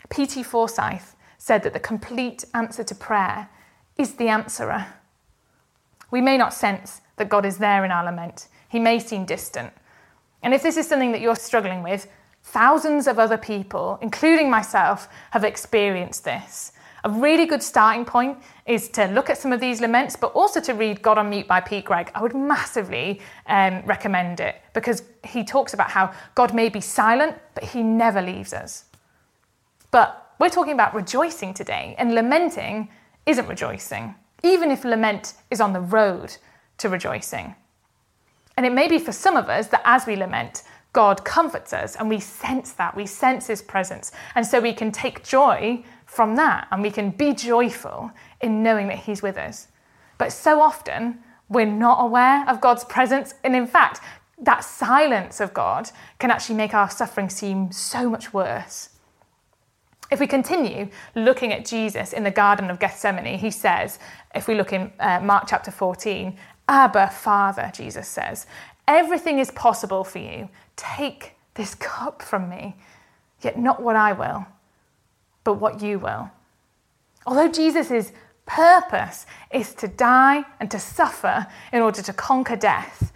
P.T. 0.09 0.43
Forsyth 0.43 1.15
said 1.37 1.63
that 1.63 1.73
the 1.73 1.79
complete 1.79 2.45
answer 2.53 2.83
to 2.83 2.95
prayer 2.95 3.49
is 3.97 4.15
the 4.15 4.27
answerer. 4.27 4.87
We 6.11 6.21
may 6.21 6.37
not 6.37 6.53
sense 6.53 7.01
that 7.17 7.29
God 7.29 7.45
is 7.45 7.57
there 7.57 7.85
in 7.85 7.91
our 7.91 8.03
lament, 8.03 8.47
He 8.69 8.79
may 8.79 8.99
seem 8.99 9.25
distant. 9.25 9.73
And 10.43 10.53
if 10.53 10.61
this 10.61 10.77
is 10.77 10.87
something 10.87 11.11
that 11.11 11.21
you're 11.21 11.35
struggling 11.35 11.81
with, 11.81 12.07
Thousands 12.45 13.07
of 13.07 13.19
other 13.19 13.37
people, 13.37 13.97
including 14.01 14.49
myself, 14.49 15.09
have 15.31 15.43
experienced 15.43 16.23
this. 16.23 16.71
A 17.03 17.09
really 17.09 17.45
good 17.45 17.61
starting 17.61 18.05
point 18.05 18.37
is 18.65 18.87
to 18.89 19.07
look 19.07 19.29
at 19.29 19.37
some 19.37 19.51
of 19.51 19.59
these 19.59 19.81
laments, 19.81 20.15
but 20.15 20.31
also 20.33 20.61
to 20.61 20.73
read 20.73 21.01
God 21.01 21.17
on 21.17 21.29
Mute 21.29 21.47
by 21.47 21.59
Pete 21.59 21.85
Greig. 21.85 22.11
I 22.15 22.21
would 22.21 22.35
massively 22.35 23.19
um, 23.47 23.83
recommend 23.85 24.39
it 24.39 24.61
because 24.73 25.03
he 25.23 25.43
talks 25.43 25.73
about 25.73 25.89
how 25.89 26.13
God 26.35 26.53
may 26.53 26.69
be 26.69 26.79
silent, 26.81 27.35
but 27.55 27.63
he 27.63 27.83
never 27.83 28.21
leaves 28.21 28.53
us. 28.53 28.85
But 29.91 30.33
we're 30.39 30.49
talking 30.49 30.73
about 30.73 30.93
rejoicing 30.93 31.53
today, 31.53 31.95
and 31.97 32.15
lamenting 32.15 32.89
isn't 33.25 33.47
rejoicing, 33.47 34.15
even 34.43 34.71
if 34.71 34.85
lament 34.85 35.33
is 35.51 35.59
on 35.59 35.73
the 35.73 35.81
road 35.81 36.37
to 36.77 36.89
rejoicing. 36.89 37.55
And 38.55 38.65
it 38.65 38.71
may 38.71 38.87
be 38.87 38.99
for 38.99 39.11
some 39.11 39.35
of 39.35 39.49
us 39.49 39.67
that 39.67 39.81
as 39.83 40.05
we 40.05 40.15
lament, 40.15 40.63
God 40.95 41.25
comforts 41.25 41.73
us 41.73 41.97
and 41.97 42.07
we 42.07 42.21
sense 42.21 42.71
that, 42.71 42.95
we 42.95 43.05
sense 43.05 43.47
His 43.47 43.61
presence. 43.61 44.13
And 44.33 44.47
so 44.47 44.61
we 44.61 44.71
can 44.71 44.93
take 44.93 45.25
joy 45.25 45.83
from 46.05 46.37
that 46.37 46.69
and 46.71 46.81
we 46.81 46.89
can 46.89 47.09
be 47.09 47.33
joyful 47.33 48.11
in 48.39 48.63
knowing 48.63 48.87
that 48.87 48.99
He's 48.99 49.21
with 49.21 49.37
us. 49.37 49.67
But 50.17 50.31
so 50.31 50.61
often 50.61 51.19
we're 51.49 51.65
not 51.65 51.97
aware 52.01 52.49
of 52.49 52.61
God's 52.61 52.85
presence. 52.85 53.33
And 53.43 53.57
in 53.57 53.67
fact, 53.67 53.99
that 54.39 54.63
silence 54.63 55.41
of 55.41 55.53
God 55.53 55.91
can 56.17 56.31
actually 56.31 56.55
make 56.55 56.73
our 56.73 56.89
suffering 56.89 57.29
seem 57.29 57.73
so 57.73 58.09
much 58.09 58.33
worse. 58.33 58.89
If 60.09 60.21
we 60.21 60.27
continue 60.27 60.87
looking 61.13 61.51
at 61.51 61.65
Jesus 61.65 62.13
in 62.13 62.23
the 62.23 62.31
Garden 62.31 62.69
of 62.69 62.79
Gethsemane, 62.79 63.37
he 63.37 63.51
says, 63.51 63.99
if 64.33 64.47
we 64.47 64.55
look 64.55 64.71
in 64.71 64.93
uh, 65.01 65.19
Mark 65.19 65.45
chapter 65.49 65.71
14, 65.71 66.37
Abba, 66.69 67.09
Father, 67.09 67.69
Jesus 67.75 68.07
says, 68.07 68.47
everything 68.87 69.39
is 69.39 69.51
possible 69.51 70.03
for 70.03 70.19
you. 70.19 70.49
Take 70.75 71.33
this 71.55 71.75
cup 71.75 72.21
from 72.21 72.49
me, 72.49 72.75
yet 73.41 73.57
not 73.57 73.81
what 73.81 73.95
I 73.95 74.13
will, 74.13 74.45
but 75.43 75.55
what 75.55 75.81
you 75.81 75.99
will. 75.99 76.31
Although 77.25 77.49
Jesus' 77.49 78.11
purpose 78.45 79.25
is 79.51 79.73
to 79.75 79.87
die 79.87 80.45
and 80.59 80.69
to 80.71 80.79
suffer 80.79 81.47
in 81.73 81.81
order 81.81 82.01
to 82.01 82.13
conquer 82.13 82.55
death, 82.55 83.11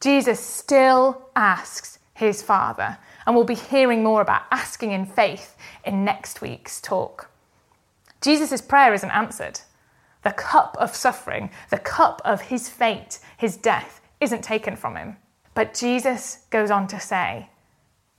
Jesus 0.00 0.40
still 0.40 1.28
asks 1.34 1.98
his 2.14 2.42
Father, 2.42 2.98
and 3.26 3.34
we'll 3.34 3.44
be 3.44 3.54
hearing 3.54 4.02
more 4.02 4.20
about 4.20 4.42
asking 4.50 4.92
in 4.92 5.06
faith 5.06 5.56
in 5.84 6.04
next 6.04 6.40
week's 6.40 6.80
talk. 6.80 7.30
Jesus' 8.20 8.60
prayer 8.60 8.92
isn't 8.92 9.10
answered. 9.10 9.60
The 10.22 10.32
cup 10.32 10.76
of 10.78 10.94
suffering, 10.94 11.50
the 11.70 11.78
cup 11.78 12.20
of 12.24 12.42
his 12.42 12.68
fate, 12.68 13.18
his 13.38 13.56
death, 13.56 13.99
isn't 14.20 14.42
taken 14.42 14.76
from 14.76 14.96
him. 14.96 15.16
But 15.54 15.74
Jesus 15.74 16.46
goes 16.50 16.70
on 16.70 16.86
to 16.88 17.00
say, 17.00 17.48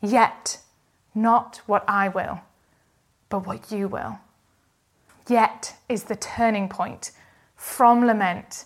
Yet 0.02 0.60
not 1.14 1.62
what 1.66 1.84
I 1.88 2.10
will, 2.10 2.42
but 3.30 3.46
what 3.46 3.72
you 3.72 3.88
will. 3.88 4.20
Yet 5.28 5.76
is 5.88 6.06
the 6.06 6.16
turning 6.16 6.68
point 6.68 7.12
from 7.56 8.06
lament, 8.06 8.66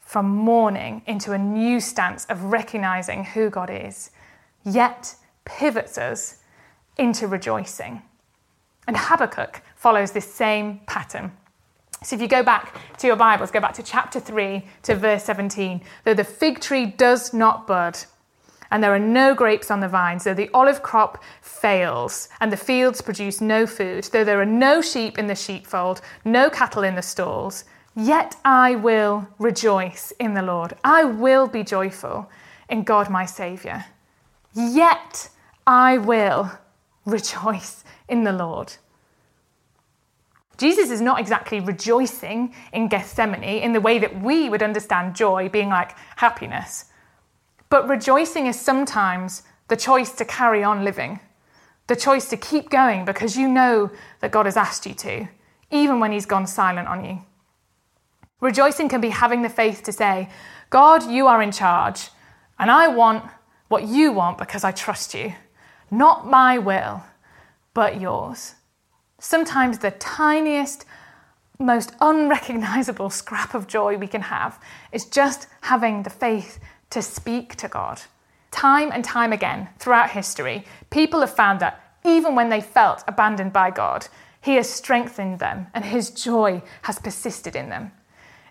from 0.00 0.28
mourning 0.28 1.02
into 1.06 1.32
a 1.32 1.38
new 1.38 1.80
stance 1.80 2.24
of 2.26 2.44
recognizing 2.44 3.24
who 3.24 3.50
God 3.50 3.68
is. 3.70 4.10
Yet 4.64 5.16
pivots 5.44 5.98
us 5.98 6.38
into 6.96 7.26
rejoicing. 7.26 8.02
And 8.86 8.96
Habakkuk 8.96 9.62
follows 9.76 10.12
this 10.12 10.32
same 10.32 10.80
pattern. 10.86 11.32
So 12.02 12.14
if 12.14 12.22
you 12.22 12.28
go 12.28 12.42
back 12.42 12.76
to 12.98 13.06
your 13.06 13.16
Bibles, 13.16 13.50
go 13.50 13.60
back 13.60 13.74
to 13.74 13.82
chapter 13.82 14.20
3 14.20 14.64
to 14.82 14.94
verse 14.94 15.24
17. 15.24 15.80
Though 16.04 16.14
the 16.14 16.24
fig 16.24 16.60
tree 16.60 16.86
does 16.86 17.34
not 17.34 17.66
bud, 17.66 17.98
and 18.70 18.84
there 18.84 18.94
are 18.94 19.00
no 19.00 19.34
grapes 19.34 19.70
on 19.70 19.80
the 19.80 19.88
vines, 19.88 20.24
though 20.24 20.34
the 20.34 20.50
olive 20.54 20.82
crop 20.82 21.22
fails, 21.40 22.28
and 22.40 22.52
the 22.52 22.56
fields 22.56 23.00
produce 23.00 23.40
no 23.40 23.66
food, 23.66 24.04
though 24.12 24.24
there 24.24 24.40
are 24.40 24.46
no 24.46 24.80
sheep 24.80 25.18
in 25.18 25.26
the 25.26 25.34
sheepfold, 25.34 26.00
no 26.24 26.50
cattle 26.50 26.82
in 26.82 26.94
the 26.94 27.02
stalls, 27.02 27.64
yet 27.96 28.36
I 28.44 28.76
will 28.76 29.26
rejoice 29.38 30.12
in 30.20 30.34
the 30.34 30.42
Lord. 30.42 30.74
I 30.84 31.04
will 31.04 31.48
be 31.48 31.64
joyful 31.64 32.30
in 32.68 32.84
God 32.84 33.10
my 33.10 33.24
Saviour. 33.24 33.84
Yet 34.54 35.30
I 35.66 35.98
will 35.98 36.52
rejoice 37.06 37.84
in 38.08 38.24
the 38.24 38.32
Lord. 38.32 38.74
Jesus 40.58 40.90
is 40.90 41.00
not 41.00 41.20
exactly 41.20 41.60
rejoicing 41.60 42.52
in 42.72 42.88
Gethsemane 42.88 43.62
in 43.62 43.72
the 43.72 43.80
way 43.80 43.98
that 44.00 44.20
we 44.20 44.50
would 44.50 44.62
understand 44.62 45.14
joy 45.14 45.48
being 45.48 45.68
like 45.68 45.96
happiness. 46.16 46.86
But 47.70 47.88
rejoicing 47.88 48.46
is 48.46 48.58
sometimes 48.58 49.44
the 49.68 49.76
choice 49.76 50.12
to 50.12 50.24
carry 50.24 50.64
on 50.64 50.84
living, 50.84 51.20
the 51.86 51.94
choice 51.94 52.28
to 52.30 52.36
keep 52.36 52.70
going 52.70 53.04
because 53.04 53.36
you 53.36 53.46
know 53.46 53.90
that 54.20 54.32
God 54.32 54.46
has 54.46 54.56
asked 54.56 54.84
you 54.84 54.94
to, 54.94 55.28
even 55.70 56.00
when 56.00 56.10
He's 56.10 56.26
gone 56.26 56.46
silent 56.46 56.88
on 56.88 57.04
you. 57.04 57.22
Rejoicing 58.40 58.88
can 58.88 59.00
be 59.00 59.10
having 59.10 59.42
the 59.42 59.48
faith 59.48 59.82
to 59.84 59.92
say, 59.92 60.28
God, 60.70 61.08
you 61.08 61.26
are 61.26 61.42
in 61.42 61.52
charge, 61.52 62.08
and 62.58 62.70
I 62.70 62.88
want 62.88 63.24
what 63.68 63.86
you 63.86 64.12
want 64.12 64.38
because 64.38 64.64
I 64.64 64.72
trust 64.72 65.14
you. 65.14 65.34
Not 65.90 66.26
my 66.26 66.58
will, 66.58 67.02
but 67.74 68.00
yours. 68.00 68.54
Sometimes 69.20 69.78
the 69.78 69.90
tiniest 69.92 70.84
most 71.58 71.92
unrecognizable 72.00 73.10
scrap 73.20 73.54
of 73.54 73.66
joy 73.66 73.96
we 73.96 74.06
can 74.06 74.22
have 74.22 74.60
is 74.92 75.04
just 75.04 75.48
having 75.62 76.02
the 76.02 76.10
faith 76.10 76.60
to 76.90 77.02
speak 77.02 77.56
to 77.56 77.68
God. 77.68 78.00
Time 78.50 78.90
and 78.92 79.04
time 79.04 79.32
again 79.32 79.68
throughout 79.78 80.10
history, 80.10 80.64
people 80.90 81.20
have 81.20 81.34
found 81.34 81.60
that 81.60 81.82
even 82.04 82.34
when 82.34 82.48
they 82.48 82.60
felt 82.60 83.02
abandoned 83.08 83.52
by 83.52 83.70
God, 83.70 84.06
He 84.40 84.54
has 84.54 84.70
strengthened 84.70 85.40
them 85.40 85.66
and 85.74 85.84
His 85.84 86.10
joy 86.10 86.62
has 86.82 86.98
persisted 86.98 87.56
in 87.56 87.68
them. 87.68 87.90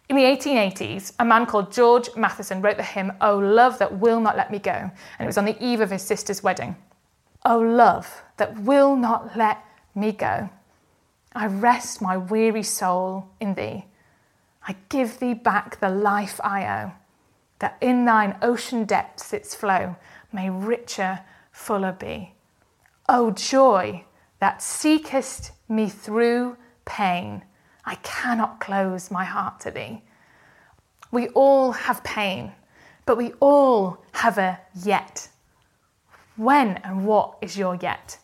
In 0.10 0.16
the 0.16 0.24
1880s, 0.24 1.14
a 1.20 1.26
man 1.26 1.46
called 1.46 1.72
George 1.72 2.10
Matheson 2.16 2.62
wrote 2.62 2.78
the 2.78 2.84
hymn, 2.84 3.12
Oh 3.20 3.38
Love 3.38 3.80
That 3.80 3.98
Will 3.98 4.20
Not 4.20 4.38
Let 4.38 4.52
Me 4.52 4.60
Go, 4.60 4.72
and 4.72 4.92
it 5.20 5.26
was 5.26 5.38
on 5.38 5.46
the 5.46 5.62
eve 5.66 5.82
of 5.82 5.92
his 5.92 6.02
sister's 6.02 6.44
wedding. 6.44 6.76
Oh 7.46 7.60
love 7.60 8.24
that 8.36 8.60
will 8.60 8.96
not 8.96 9.38
let 9.38 9.64
me 9.96 10.12
go. 10.12 10.50
I 11.38 11.46
rest 11.46 12.02
my 12.02 12.18
weary 12.18 12.64
soul 12.64 13.30
in 13.40 13.54
thee. 13.54 13.86
I 14.68 14.76
give 14.90 15.20
thee 15.20 15.36
back 15.36 15.80
the 15.80 15.88
life 15.90 16.40
I 16.44 16.66
owe, 16.66 16.94
that 17.60 17.78
in 17.80 18.06
thine 18.06 18.40
ocean 18.42 18.86
depths 18.86 19.34
its 19.34 19.54
flow 19.54 19.98
may 20.34 20.50
richer, 20.50 21.20
fuller 21.52 21.92
be. 21.92 22.34
O 23.08 23.30
joy 23.30 24.04
that 24.40 24.64
seekest 24.64 25.52
me 25.70 25.90
through 25.90 26.58
pain, 26.86 27.44
I 27.86 27.96
cannot 28.02 28.60
close 28.60 29.12
my 29.12 29.24
heart 29.24 29.60
to 29.60 29.70
thee. 29.70 30.02
We 31.12 31.28
all 31.30 31.72
have 31.72 32.04
pain, 32.04 32.52
but 33.06 33.16
we 33.16 33.34
all 33.40 34.04
have 34.14 34.40
a 34.40 34.60
yet. 34.84 35.30
When 36.36 36.78
and 36.78 37.06
what 37.06 37.38
is 37.44 37.56
your 37.60 37.76
yet? 37.76 38.18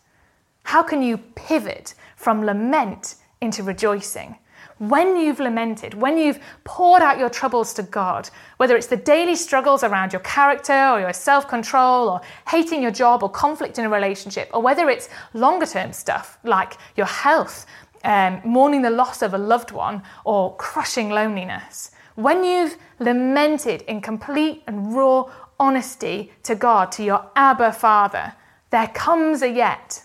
How 0.64 0.82
can 0.82 1.02
you 1.02 1.18
pivot 1.18 1.94
from 2.16 2.44
lament 2.44 3.16
into 3.40 3.62
rejoicing? 3.62 4.36
When 4.78 5.16
you've 5.16 5.38
lamented, 5.38 5.94
when 5.94 6.18
you've 6.18 6.40
poured 6.64 7.00
out 7.00 7.18
your 7.18 7.30
troubles 7.30 7.72
to 7.74 7.84
God, 7.84 8.28
whether 8.56 8.76
it's 8.76 8.88
the 8.88 8.96
daily 8.96 9.36
struggles 9.36 9.84
around 9.84 10.12
your 10.12 10.20
character 10.22 10.88
or 10.90 10.98
your 11.00 11.12
self 11.12 11.46
control 11.46 12.08
or 12.08 12.20
hating 12.48 12.82
your 12.82 12.90
job 12.90 13.22
or 13.22 13.30
conflict 13.30 13.78
in 13.78 13.84
a 13.84 13.88
relationship, 13.88 14.50
or 14.52 14.60
whether 14.60 14.90
it's 14.90 15.08
longer 15.32 15.66
term 15.66 15.92
stuff 15.92 16.38
like 16.42 16.76
your 16.96 17.06
health, 17.06 17.66
um, 18.02 18.40
mourning 18.44 18.82
the 18.82 18.90
loss 18.90 19.22
of 19.22 19.32
a 19.32 19.38
loved 19.38 19.70
one, 19.70 20.02
or 20.24 20.56
crushing 20.56 21.10
loneliness, 21.10 21.92
when 22.16 22.42
you've 22.42 22.76
lamented 22.98 23.82
in 23.82 24.00
complete 24.00 24.62
and 24.66 24.94
raw 24.94 25.30
honesty 25.60 26.32
to 26.42 26.54
God, 26.54 26.90
to 26.92 27.04
your 27.04 27.30
Abba 27.36 27.72
Father, 27.72 28.32
there 28.70 28.88
comes 28.88 29.42
a 29.42 29.48
yet. 29.48 30.03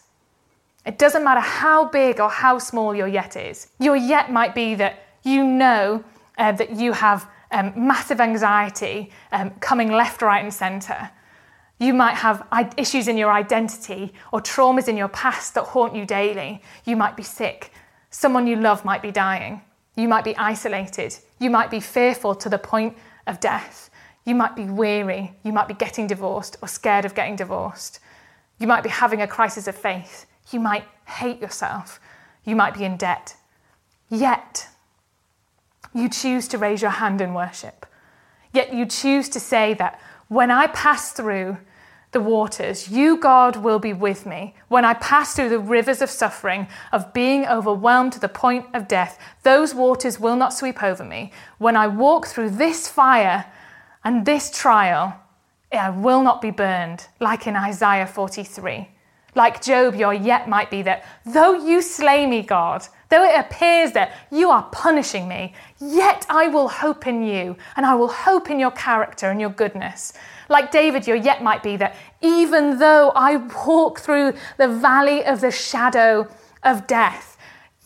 It 0.85 0.97
doesn't 0.97 1.23
matter 1.23 1.41
how 1.41 1.85
big 1.89 2.19
or 2.19 2.29
how 2.29 2.59
small 2.59 2.95
your 2.95 3.07
yet 3.07 3.35
is. 3.35 3.67
Your 3.79 3.95
yet 3.95 4.31
might 4.31 4.55
be 4.55 4.75
that 4.75 5.03
you 5.23 5.43
know 5.43 6.03
uh, 6.37 6.53
that 6.53 6.75
you 6.75 6.93
have 6.93 7.29
um, 7.51 7.73
massive 7.75 8.19
anxiety 8.19 9.11
um, 9.31 9.51
coming 9.59 9.91
left, 9.91 10.21
right, 10.21 10.43
and 10.43 10.53
centre. 10.53 11.11
You 11.79 11.93
might 11.93 12.15
have 12.15 12.45
issues 12.77 13.07
in 13.07 13.17
your 13.17 13.31
identity 13.31 14.13
or 14.33 14.41
traumas 14.41 14.87
in 14.87 14.97
your 14.97 15.07
past 15.07 15.53
that 15.55 15.63
haunt 15.63 15.95
you 15.95 16.05
daily. 16.05 16.61
You 16.85 16.97
might 16.97 17.15
be 17.15 17.23
sick. 17.23 17.71
Someone 18.09 18.47
you 18.47 18.57
love 18.57 18.83
might 18.83 19.01
be 19.01 19.11
dying. 19.11 19.61
You 19.95 20.07
might 20.07 20.25
be 20.25 20.35
isolated. 20.35 21.15
You 21.39 21.49
might 21.49 21.71
be 21.71 21.79
fearful 21.79 22.35
to 22.35 22.49
the 22.49 22.57
point 22.57 22.97
of 23.27 23.39
death. 23.39 23.89
You 24.25 24.35
might 24.35 24.55
be 24.55 24.65
weary. 24.65 25.33
You 25.43 25.53
might 25.53 25.67
be 25.67 25.73
getting 25.73 26.05
divorced 26.05 26.57
or 26.61 26.67
scared 26.67 27.05
of 27.05 27.15
getting 27.15 27.37
divorced. 27.37 27.99
You 28.59 28.67
might 28.67 28.83
be 28.83 28.89
having 28.89 29.21
a 29.21 29.27
crisis 29.27 29.67
of 29.67 29.75
faith. 29.75 30.25
You 30.51 30.59
might 30.59 30.85
hate 31.05 31.39
yourself. 31.41 31.99
You 32.43 32.55
might 32.55 32.73
be 32.73 32.85
in 32.85 32.97
debt. 32.97 33.35
Yet, 34.09 34.67
you 35.93 36.09
choose 36.09 36.47
to 36.49 36.57
raise 36.57 36.81
your 36.81 36.91
hand 36.91 37.21
in 37.21 37.33
worship. 37.33 37.85
Yet, 38.53 38.73
you 38.73 38.85
choose 38.85 39.29
to 39.29 39.39
say 39.39 39.73
that 39.75 39.99
when 40.27 40.51
I 40.51 40.67
pass 40.67 41.11
through 41.11 41.57
the 42.11 42.21
waters, 42.21 42.89
you, 42.89 43.17
God, 43.17 43.57
will 43.57 43.77
be 43.77 43.93
with 43.93 44.25
me. 44.25 44.55
When 44.67 44.83
I 44.83 44.95
pass 44.95 45.35
through 45.35 45.49
the 45.49 45.59
rivers 45.59 46.01
of 46.01 46.09
suffering, 46.09 46.67
of 46.91 47.13
being 47.13 47.45
overwhelmed 47.45 48.13
to 48.13 48.19
the 48.19 48.29
point 48.29 48.65
of 48.73 48.87
death, 48.87 49.19
those 49.43 49.75
waters 49.75 50.19
will 50.19 50.35
not 50.35 50.53
sweep 50.53 50.81
over 50.81 51.03
me. 51.03 51.31
When 51.59 51.75
I 51.75 51.87
walk 51.87 52.25
through 52.25 52.51
this 52.51 52.87
fire 52.87 53.45
and 54.03 54.25
this 54.25 54.49
trial, 54.49 55.19
I 55.71 55.91
will 55.91 56.23
not 56.23 56.41
be 56.41 56.49
burned, 56.49 57.07
like 57.19 57.45
in 57.45 57.55
Isaiah 57.55 58.07
43. 58.07 58.89
Like 59.35 59.61
Job, 59.61 59.95
your 59.95 60.13
yet 60.13 60.49
might 60.49 60.69
be 60.69 60.81
that 60.83 61.05
though 61.25 61.53
you 61.53 61.81
slay 61.81 62.25
me, 62.25 62.41
God, 62.41 62.87
though 63.09 63.23
it 63.23 63.39
appears 63.39 63.91
that 63.93 64.13
you 64.31 64.49
are 64.49 64.63
punishing 64.71 65.27
me, 65.27 65.53
yet 65.79 66.25
I 66.29 66.47
will 66.47 66.67
hope 66.67 67.07
in 67.07 67.23
you, 67.23 67.55
and 67.75 67.85
I 67.85 67.95
will 67.95 68.07
hope 68.07 68.49
in 68.49 68.59
your 68.59 68.71
character 68.71 69.29
and 69.29 69.39
your 69.39 69.49
goodness. 69.49 70.13
Like 70.49 70.71
David, 70.71 71.07
your 71.07 71.15
yet 71.15 71.43
might 71.43 71.63
be 71.63 71.77
that 71.77 71.95
even 72.21 72.79
though 72.79 73.11
I 73.15 73.37
walk 73.65 73.99
through 73.99 74.33
the 74.57 74.67
valley 74.67 75.23
of 75.23 75.41
the 75.41 75.51
shadow 75.51 76.27
of 76.63 76.87
death, 76.87 77.37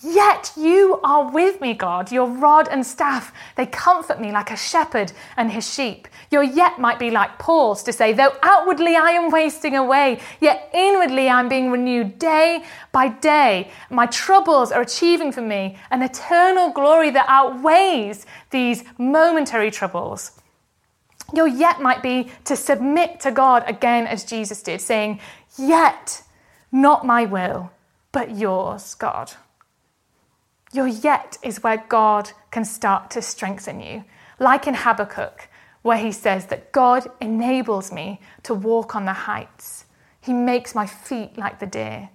Yet 0.04 0.52
you 0.58 1.00
are 1.02 1.32
with 1.32 1.62
me, 1.62 1.74
God. 1.74 2.12
Your 2.12 2.28
rod 2.28 2.68
and 2.68 2.86
staff, 2.86 3.34
they 3.56 3.66
comfort 3.66 4.20
me 4.20 4.34
like 4.34 4.52
a 4.52 4.58
shepherd 4.58 5.14
and 5.38 5.50
his 5.50 5.72
sheep. 5.74 6.10
Your 6.30 6.44
yet 6.44 6.78
might 6.78 7.00
be 7.00 7.10
like 7.10 7.40
Paul's 7.40 7.84
to 7.84 7.94
say, 7.94 8.12
though 8.12 8.36
outwardly 8.42 8.98
I 8.98 9.12
am 9.12 9.32
wasting 9.32 9.78
away, 9.78 10.20
yet 10.42 10.70
inwardly 10.74 11.30
I'm 11.30 11.48
being 11.48 11.72
renewed 11.72 12.20
day 12.20 12.66
by 12.92 13.08
day. 13.08 13.72
My 13.90 14.06
troubles 14.08 14.74
are 14.74 14.82
achieving 14.82 15.32
for 15.32 15.42
me 15.42 15.78
an 15.90 16.02
eternal 16.02 16.72
glory 16.72 17.10
that 17.12 17.26
outweighs 17.30 18.26
these 18.50 18.84
momentary 18.98 19.72
troubles. 19.72 20.32
Your 21.34 21.48
yet 21.48 21.82
might 21.82 22.04
be 22.04 22.30
to 22.44 22.58
submit 22.58 23.22
to 23.22 23.32
God 23.32 23.64
again 23.68 24.06
as 24.06 24.26
Jesus 24.26 24.62
did, 24.62 24.82
saying, 24.82 25.22
Yet 25.58 26.24
not 26.74 27.06
my 27.06 27.24
will, 27.24 27.72
but 28.12 28.36
yours, 28.36 28.96
God. 28.96 29.32
Your 30.74 30.88
yet 30.88 31.38
is 31.44 31.62
where 31.62 31.86
God 31.88 32.32
can 32.50 32.66
start 32.66 33.12
to 33.12 33.22
strengthen 33.22 33.80
you. 33.80 34.04
Like 34.40 34.68
in 34.68 34.74
Habakkuk, 34.74 35.48
where 35.84 35.98
he 35.98 36.12
says 36.12 36.48
that 36.48 36.72
God 36.72 37.08
enables 37.22 37.92
me 37.92 38.20
to 38.42 38.56
walk 38.56 38.96
on 38.96 39.06
the 39.06 39.14
heights. 39.14 39.86
He 40.20 40.34
makes 40.34 40.74
my 40.74 40.88
feet 40.88 41.38
like 41.38 41.60
the 41.60 41.68
deer. 41.68 42.10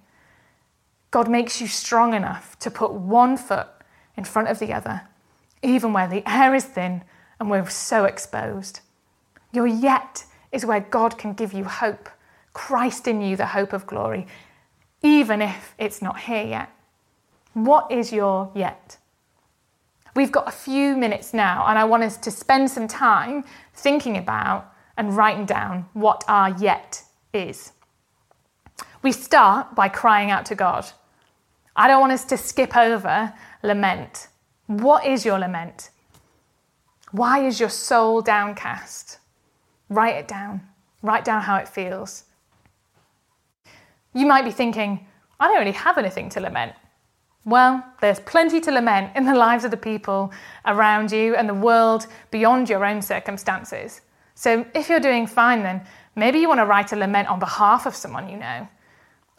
God 1.11 1.29
makes 1.29 1.61
you 1.61 1.67
strong 1.67 2.13
enough 2.13 2.59
to 2.59 2.69
put 2.69 2.91
one 2.91 3.37
foot 3.37 3.67
in 4.17 4.25
front 4.25 4.49
of 4.49 4.59
the 4.59 4.73
other, 4.73 5.01
even 5.63 5.93
where 5.93 6.07
the 6.07 6.29
air 6.29 6.53
is 6.53 6.65
thin 6.65 7.03
and 7.39 7.49
we're 7.49 7.69
so 7.69 8.05
exposed. 8.05 8.81
Your 9.53 9.67
yet 9.67 10.25
is 10.51 10.65
where 10.65 10.81
God 10.81 11.17
can 11.17 11.33
give 11.33 11.53
you 11.53 11.63
hope, 11.63 12.09
Christ 12.53 13.07
in 13.07 13.21
you, 13.21 13.35
the 13.37 13.47
hope 13.47 13.71
of 13.71 13.87
glory, 13.87 14.27
even 15.01 15.41
if 15.41 15.73
it's 15.77 16.01
not 16.01 16.19
here 16.19 16.43
yet. 16.43 16.69
What 17.53 17.91
is 17.91 18.11
your 18.11 18.51
yet? 18.55 18.97
We've 20.15 20.31
got 20.31 20.47
a 20.47 20.51
few 20.51 20.97
minutes 20.97 21.33
now, 21.33 21.65
and 21.67 21.77
I 21.77 21.83
want 21.85 22.03
us 22.03 22.17
to 22.17 22.31
spend 22.31 22.69
some 22.69 22.87
time 22.87 23.43
thinking 23.73 24.17
about 24.17 24.73
and 24.97 25.15
writing 25.15 25.45
down 25.45 25.85
what 25.93 26.23
our 26.27 26.49
yet 26.59 27.03
is. 27.33 27.71
We 29.01 29.11
start 29.11 29.75
by 29.75 29.87
crying 29.87 30.29
out 30.29 30.45
to 30.47 30.55
God. 30.55 30.85
I 31.75 31.87
don't 31.87 32.01
want 32.01 32.11
us 32.11 32.25
to 32.25 32.37
skip 32.37 32.75
over 32.75 33.33
lament. 33.63 34.27
What 34.67 35.05
is 35.05 35.25
your 35.25 35.39
lament? 35.39 35.89
Why 37.11 37.45
is 37.45 37.59
your 37.59 37.69
soul 37.69 38.21
downcast? 38.21 39.19
Write 39.87 40.15
it 40.15 40.27
down. 40.27 40.61
Write 41.01 41.23
down 41.23 41.41
how 41.43 41.55
it 41.55 41.67
feels. 41.67 42.25
You 44.13 44.25
might 44.25 44.43
be 44.43 44.51
thinking, 44.51 45.07
I 45.39 45.47
don't 45.47 45.59
really 45.59 45.71
have 45.71 45.97
anything 45.97 46.29
to 46.31 46.41
lament. 46.41 46.73
Well, 47.45 47.83
there's 48.01 48.19
plenty 48.19 48.59
to 48.61 48.71
lament 48.71 49.15
in 49.15 49.25
the 49.25 49.33
lives 49.33 49.63
of 49.63 49.71
the 49.71 49.77
people 49.77 50.31
around 50.65 51.11
you 51.11 51.35
and 51.35 51.47
the 51.47 51.53
world 51.53 52.07
beyond 52.31 52.69
your 52.69 52.85
own 52.85 53.01
circumstances. 53.01 54.01
So 54.35 54.65
if 54.75 54.89
you're 54.89 54.99
doing 54.99 55.25
fine, 55.25 55.63
then 55.63 55.81
maybe 56.15 56.39
you 56.39 56.47
want 56.47 56.59
to 56.59 56.65
write 56.65 56.91
a 56.91 56.95
lament 56.95 57.29
on 57.29 57.39
behalf 57.39 57.85
of 57.85 57.95
someone 57.95 58.29
you 58.29 58.37
know. 58.37 58.67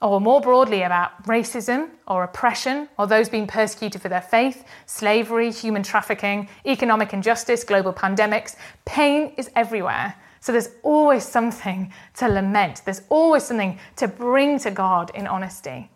Or 0.02 0.18
more 0.18 0.40
broadly 0.40 0.82
about 0.82 1.24
racism 1.24 1.90
or 2.08 2.24
oppression 2.24 2.88
or 2.98 3.06
those 3.06 3.28
being 3.28 3.46
persecuted 3.46 4.00
for 4.00 4.08
their 4.08 4.22
faith, 4.22 4.64
slavery, 4.86 5.52
human 5.52 5.82
trafficking, 5.82 6.48
economic 6.64 7.12
injustice, 7.12 7.64
global 7.64 7.92
pandemics. 7.92 8.56
Pain 8.86 9.34
is 9.36 9.50
everywhere. 9.54 10.14
So 10.40 10.52
there's 10.52 10.70
always 10.82 11.24
something 11.24 11.92
to 12.16 12.28
lament. 12.28 12.80
There's 12.86 13.02
always 13.10 13.44
something 13.44 13.78
to 13.96 14.08
bring 14.08 14.58
to 14.60 14.70
God 14.70 15.10
in 15.14 15.26
honesty. 15.26 15.90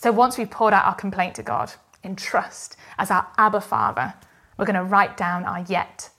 So 0.00 0.12
once 0.12 0.38
we've 0.38 0.48
poured 0.48 0.74
out 0.74 0.84
our 0.84 0.94
complaint 0.94 1.34
to 1.34 1.42
God 1.42 1.72
in 2.04 2.14
trust 2.14 2.76
as 2.98 3.10
our 3.10 3.26
Abba 3.36 3.60
Father, 3.60 4.14
we're 4.56 4.64
going 4.64 4.76
to 4.76 4.84
write 4.84 5.16
down 5.16 5.44
our 5.44 5.64
yet. 5.68 6.10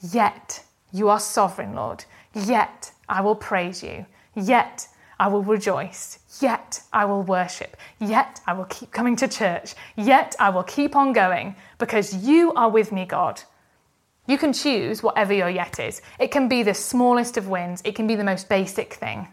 Yet 0.00 0.64
you 0.92 1.10
are 1.10 1.20
sovereign, 1.20 1.74
Lord. 1.74 2.06
Yet 2.32 2.92
I 3.06 3.20
will 3.20 3.34
praise 3.34 3.82
you. 3.82 4.06
Yet 4.34 4.88
I 5.20 5.28
will 5.28 5.42
rejoice. 5.42 6.20
Yet 6.40 6.80
I 6.90 7.04
will 7.04 7.22
worship. 7.22 7.76
Yet 8.00 8.40
I 8.46 8.54
will 8.54 8.64
keep 8.64 8.92
coming 8.92 9.16
to 9.16 9.28
church. 9.28 9.74
Yet 9.96 10.34
I 10.40 10.48
will 10.48 10.62
keep 10.62 10.96
on 10.96 11.12
going 11.12 11.54
because 11.76 12.26
you 12.26 12.54
are 12.54 12.70
with 12.70 12.92
me, 12.92 13.04
God. 13.04 13.42
You 14.26 14.38
can 14.38 14.54
choose 14.54 15.02
whatever 15.02 15.34
your 15.34 15.50
yet 15.50 15.78
is. 15.78 16.00
It 16.18 16.30
can 16.30 16.48
be 16.48 16.62
the 16.62 16.72
smallest 16.72 17.36
of 17.36 17.46
wins, 17.46 17.82
it 17.84 17.94
can 17.94 18.06
be 18.06 18.14
the 18.14 18.24
most 18.24 18.48
basic 18.48 18.94
thing. 18.94 19.28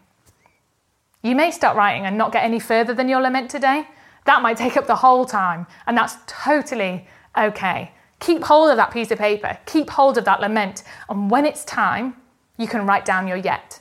You 1.23 1.35
may 1.35 1.51
start 1.51 1.77
writing 1.77 2.05
and 2.05 2.17
not 2.17 2.33
get 2.33 2.43
any 2.43 2.59
further 2.59 2.93
than 2.93 3.07
your 3.07 3.21
lament 3.21 3.49
today. 3.49 3.87
That 4.25 4.41
might 4.41 4.57
take 4.57 4.75
up 4.75 4.87
the 4.87 4.97
whole 4.97 5.25
time, 5.25 5.65
and 5.87 5.97
that's 5.97 6.17
totally 6.27 7.07
okay. 7.37 7.91
Keep 8.19 8.43
hold 8.43 8.69
of 8.69 8.75
that 8.75 8.91
piece 8.91 9.09
of 9.09 9.19
paper, 9.19 9.57
keep 9.65 9.89
hold 9.89 10.17
of 10.17 10.25
that 10.25 10.41
lament, 10.41 10.83
and 11.09 11.31
when 11.31 11.45
it's 11.45 11.63
time, 11.63 12.17
you 12.57 12.67
can 12.67 12.85
write 12.85 13.05
down 13.05 13.27
your 13.27 13.37
yet. 13.37 13.79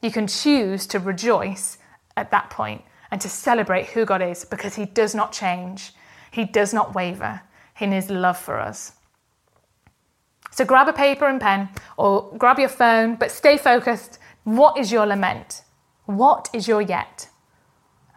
You 0.00 0.10
can 0.10 0.26
choose 0.26 0.86
to 0.88 0.98
rejoice 0.98 1.76
at 2.16 2.30
that 2.30 2.48
point 2.48 2.82
and 3.10 3.20
to 3.20 3.28
celebrate 3.28 3.88
who 3.88 4.06
God 4.06 4.22
is 4.22 4.44
because 4.44 4.74
He 4.74 4.86
does 4.86 5.14
not 5.14 5.32
change, 5.32 5.92
He 6.30 6.46
does 6.46 6.72
not 6.72 6.94
waver 6.94 7.42
in 7.80 7.92
His 7.92 8.08
love 8.08 8.38
for 8.38 8.58
us. 8.58 8.92
So 10.50 10.64
grab 10.64 10.88
a 10.88 10.92
paper 10.92 11.26
and 11.26 11.40
pen 11.40 11.68
or 11.98 12.32
grab 12.38 12.58
your 12.58 12.68
phone, 12.68 13.16
but 13.16 13.30
stay 13.30 13.58
focused. 13.58 14.18
What 14.44 14.78
is 14.78 14.90
your 14.90 15.06
lament? 15.06 15.62
What 16.06 16.48
is 16.52 16.66
your 16.66 16.82
yet? 16.82 17.28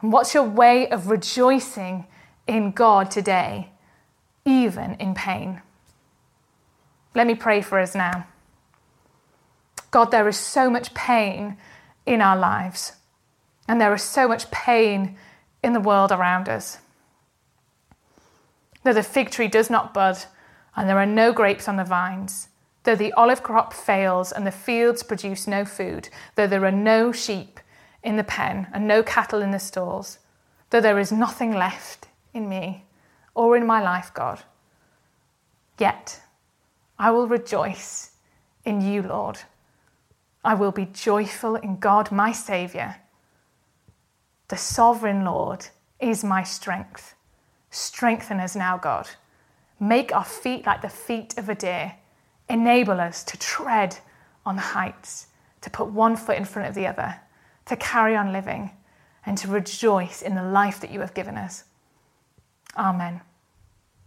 And 0.02 0.12
what's 0.12 0.34
your 0.34 0.43
way 0.43 0.89
of 0.89 1.10
rejoicing 1.10 2.08
in 2.48 2.71
God 2.71 3.12
today, 3.12 3.69
even 4.43 4.95
in 4.95 5.13
pain? 5.13 5.62
Let 7.13 7.28
me 7.28 7.36
pray 7.36 7.62
for 7.62 7.80
us 7.80 7.95
now. 7.95 8.28
God, 9.91 10.12
there 10.12 10.28
is 10.28 10.38
so 10.38 10.69
much 10.69 10.93
pain 10.93 11.58
in 12.06 12.21
our 12.21 12.38
lives, 12.38 12.93
and 13.67 13.80
there 13.80 13.93
is 13.93 14.04
so 14.04 14.28
much 14.28 14.52
pain 14.52 15.17
in 15.63 15.74
the 15.74 15.80
world 15.80 16.12
around 16.12 16.50
us. 16.50 16.80
Though 18.84 18.93
the 18.93 19.04
fig 19.04 19.32
tree 19.32 19.48
does 19.48 19.69
not 19.69 19.93
bud, 19.93 20.17
and 20.76 20.89
there 20.89 21.00
are 21.00 21.06
no 21.06 21.32
grapes 21.32 21.67
on 21.67 21.78
the 21.78 21.84
vines, 21.84 22.50
though 22.84 22.95
the 22.95 23.13
olive 23.13 23.41
crop 23.41 23.74
fails 23.74 24.32
and 24.32 24.45
the 24.45 24.52
fields 24.52 25.02
produce 25.02 25.48
no 25.48 25.65
food, 25.65 26.10
though 26.36 26.45
there 26.45 26.65
are 26.65 26.71
no 26.71 27.12
sheep 27.12 27.60
in 28.05 28.15
the 28.15 28.23
pen 28.23 28.67
and 28.71 28.87
no 28.87 29.01
cattle 29.03 29.41
in 29.41 29.51
the 29.51 29.59
stalls, 29.59 30.19
though 30.69 30.79
there 30.79 30.99
is 30.99 31.11
nothing 31.11 31.51
left 31.51 32.07
in 32.33 32.47
me 32.47 32.85
or 33.33 33.57
in 33.57 33.65
my 33.65 33.81
life, 33.81 34.11
God, 34.13 34.43
yet 35.79 36.21
I 36.97 37.11
will 37.11 37.27
rejoice 37.27 38.11
in 38.63 38.79
you, 38.79 39.01
Lord. 39.01 39.39
I 40.43 40.53
will 40.53 40.71
be 40.71 40.85
joyful 40.85 41.55
in 41.55 41.79
God, 41.79 42.11
my 42.11 42.31
Saviour. 42.31 42.97
The 44.47 44.57
sovereign 44.57 45.25
Lord 45.25 45.65
is 45.99 46.23
my 46.23 46.43
strength. 46.43 47.15
Strengthen 47.71 48.39
us 48.39 48.55
now, 48.55 48.77
God. 48.77 49.09
Make 49.79 50.15
our 50.15 50.23
feet 50.23 50.65
like 50.65 50.81
the 50.81 50.89
feet 50.89 51.37
of 51.37 51.49
a 51.49 51.55
deer. 51.55 51.95
Enable 52.47 53.01
us 53.01 53.23
to 53.23 53.39
tread 53.39 53.97
on 54.45 54.55
the 54.55 54.61
heights, 54.61 55.27
to 55.61 55.69
put 55.71 55.87
one 55.87 56.15
foot 56.15 56.37
in 56.37 56.45
front 56.45 56.69
of 56.69 56.75
the 56.75 56.85
other, 56.85 57.19
to 57.65 57.75
carry 57.75 58.15
on 58.15 58.32
living, 58.32 58.71
and 59.25 59.38
to 59.39 59.47
rejoice 59.47 60.21
in 60.21 60.36
the 60.36 60.43
life 60.43 60.80
that 60.80 60.91
you 60.91 60.99
have 60.99 61.13
given 61.13 61.36
us. 61.38 61.63
Amen. 62.78 63.21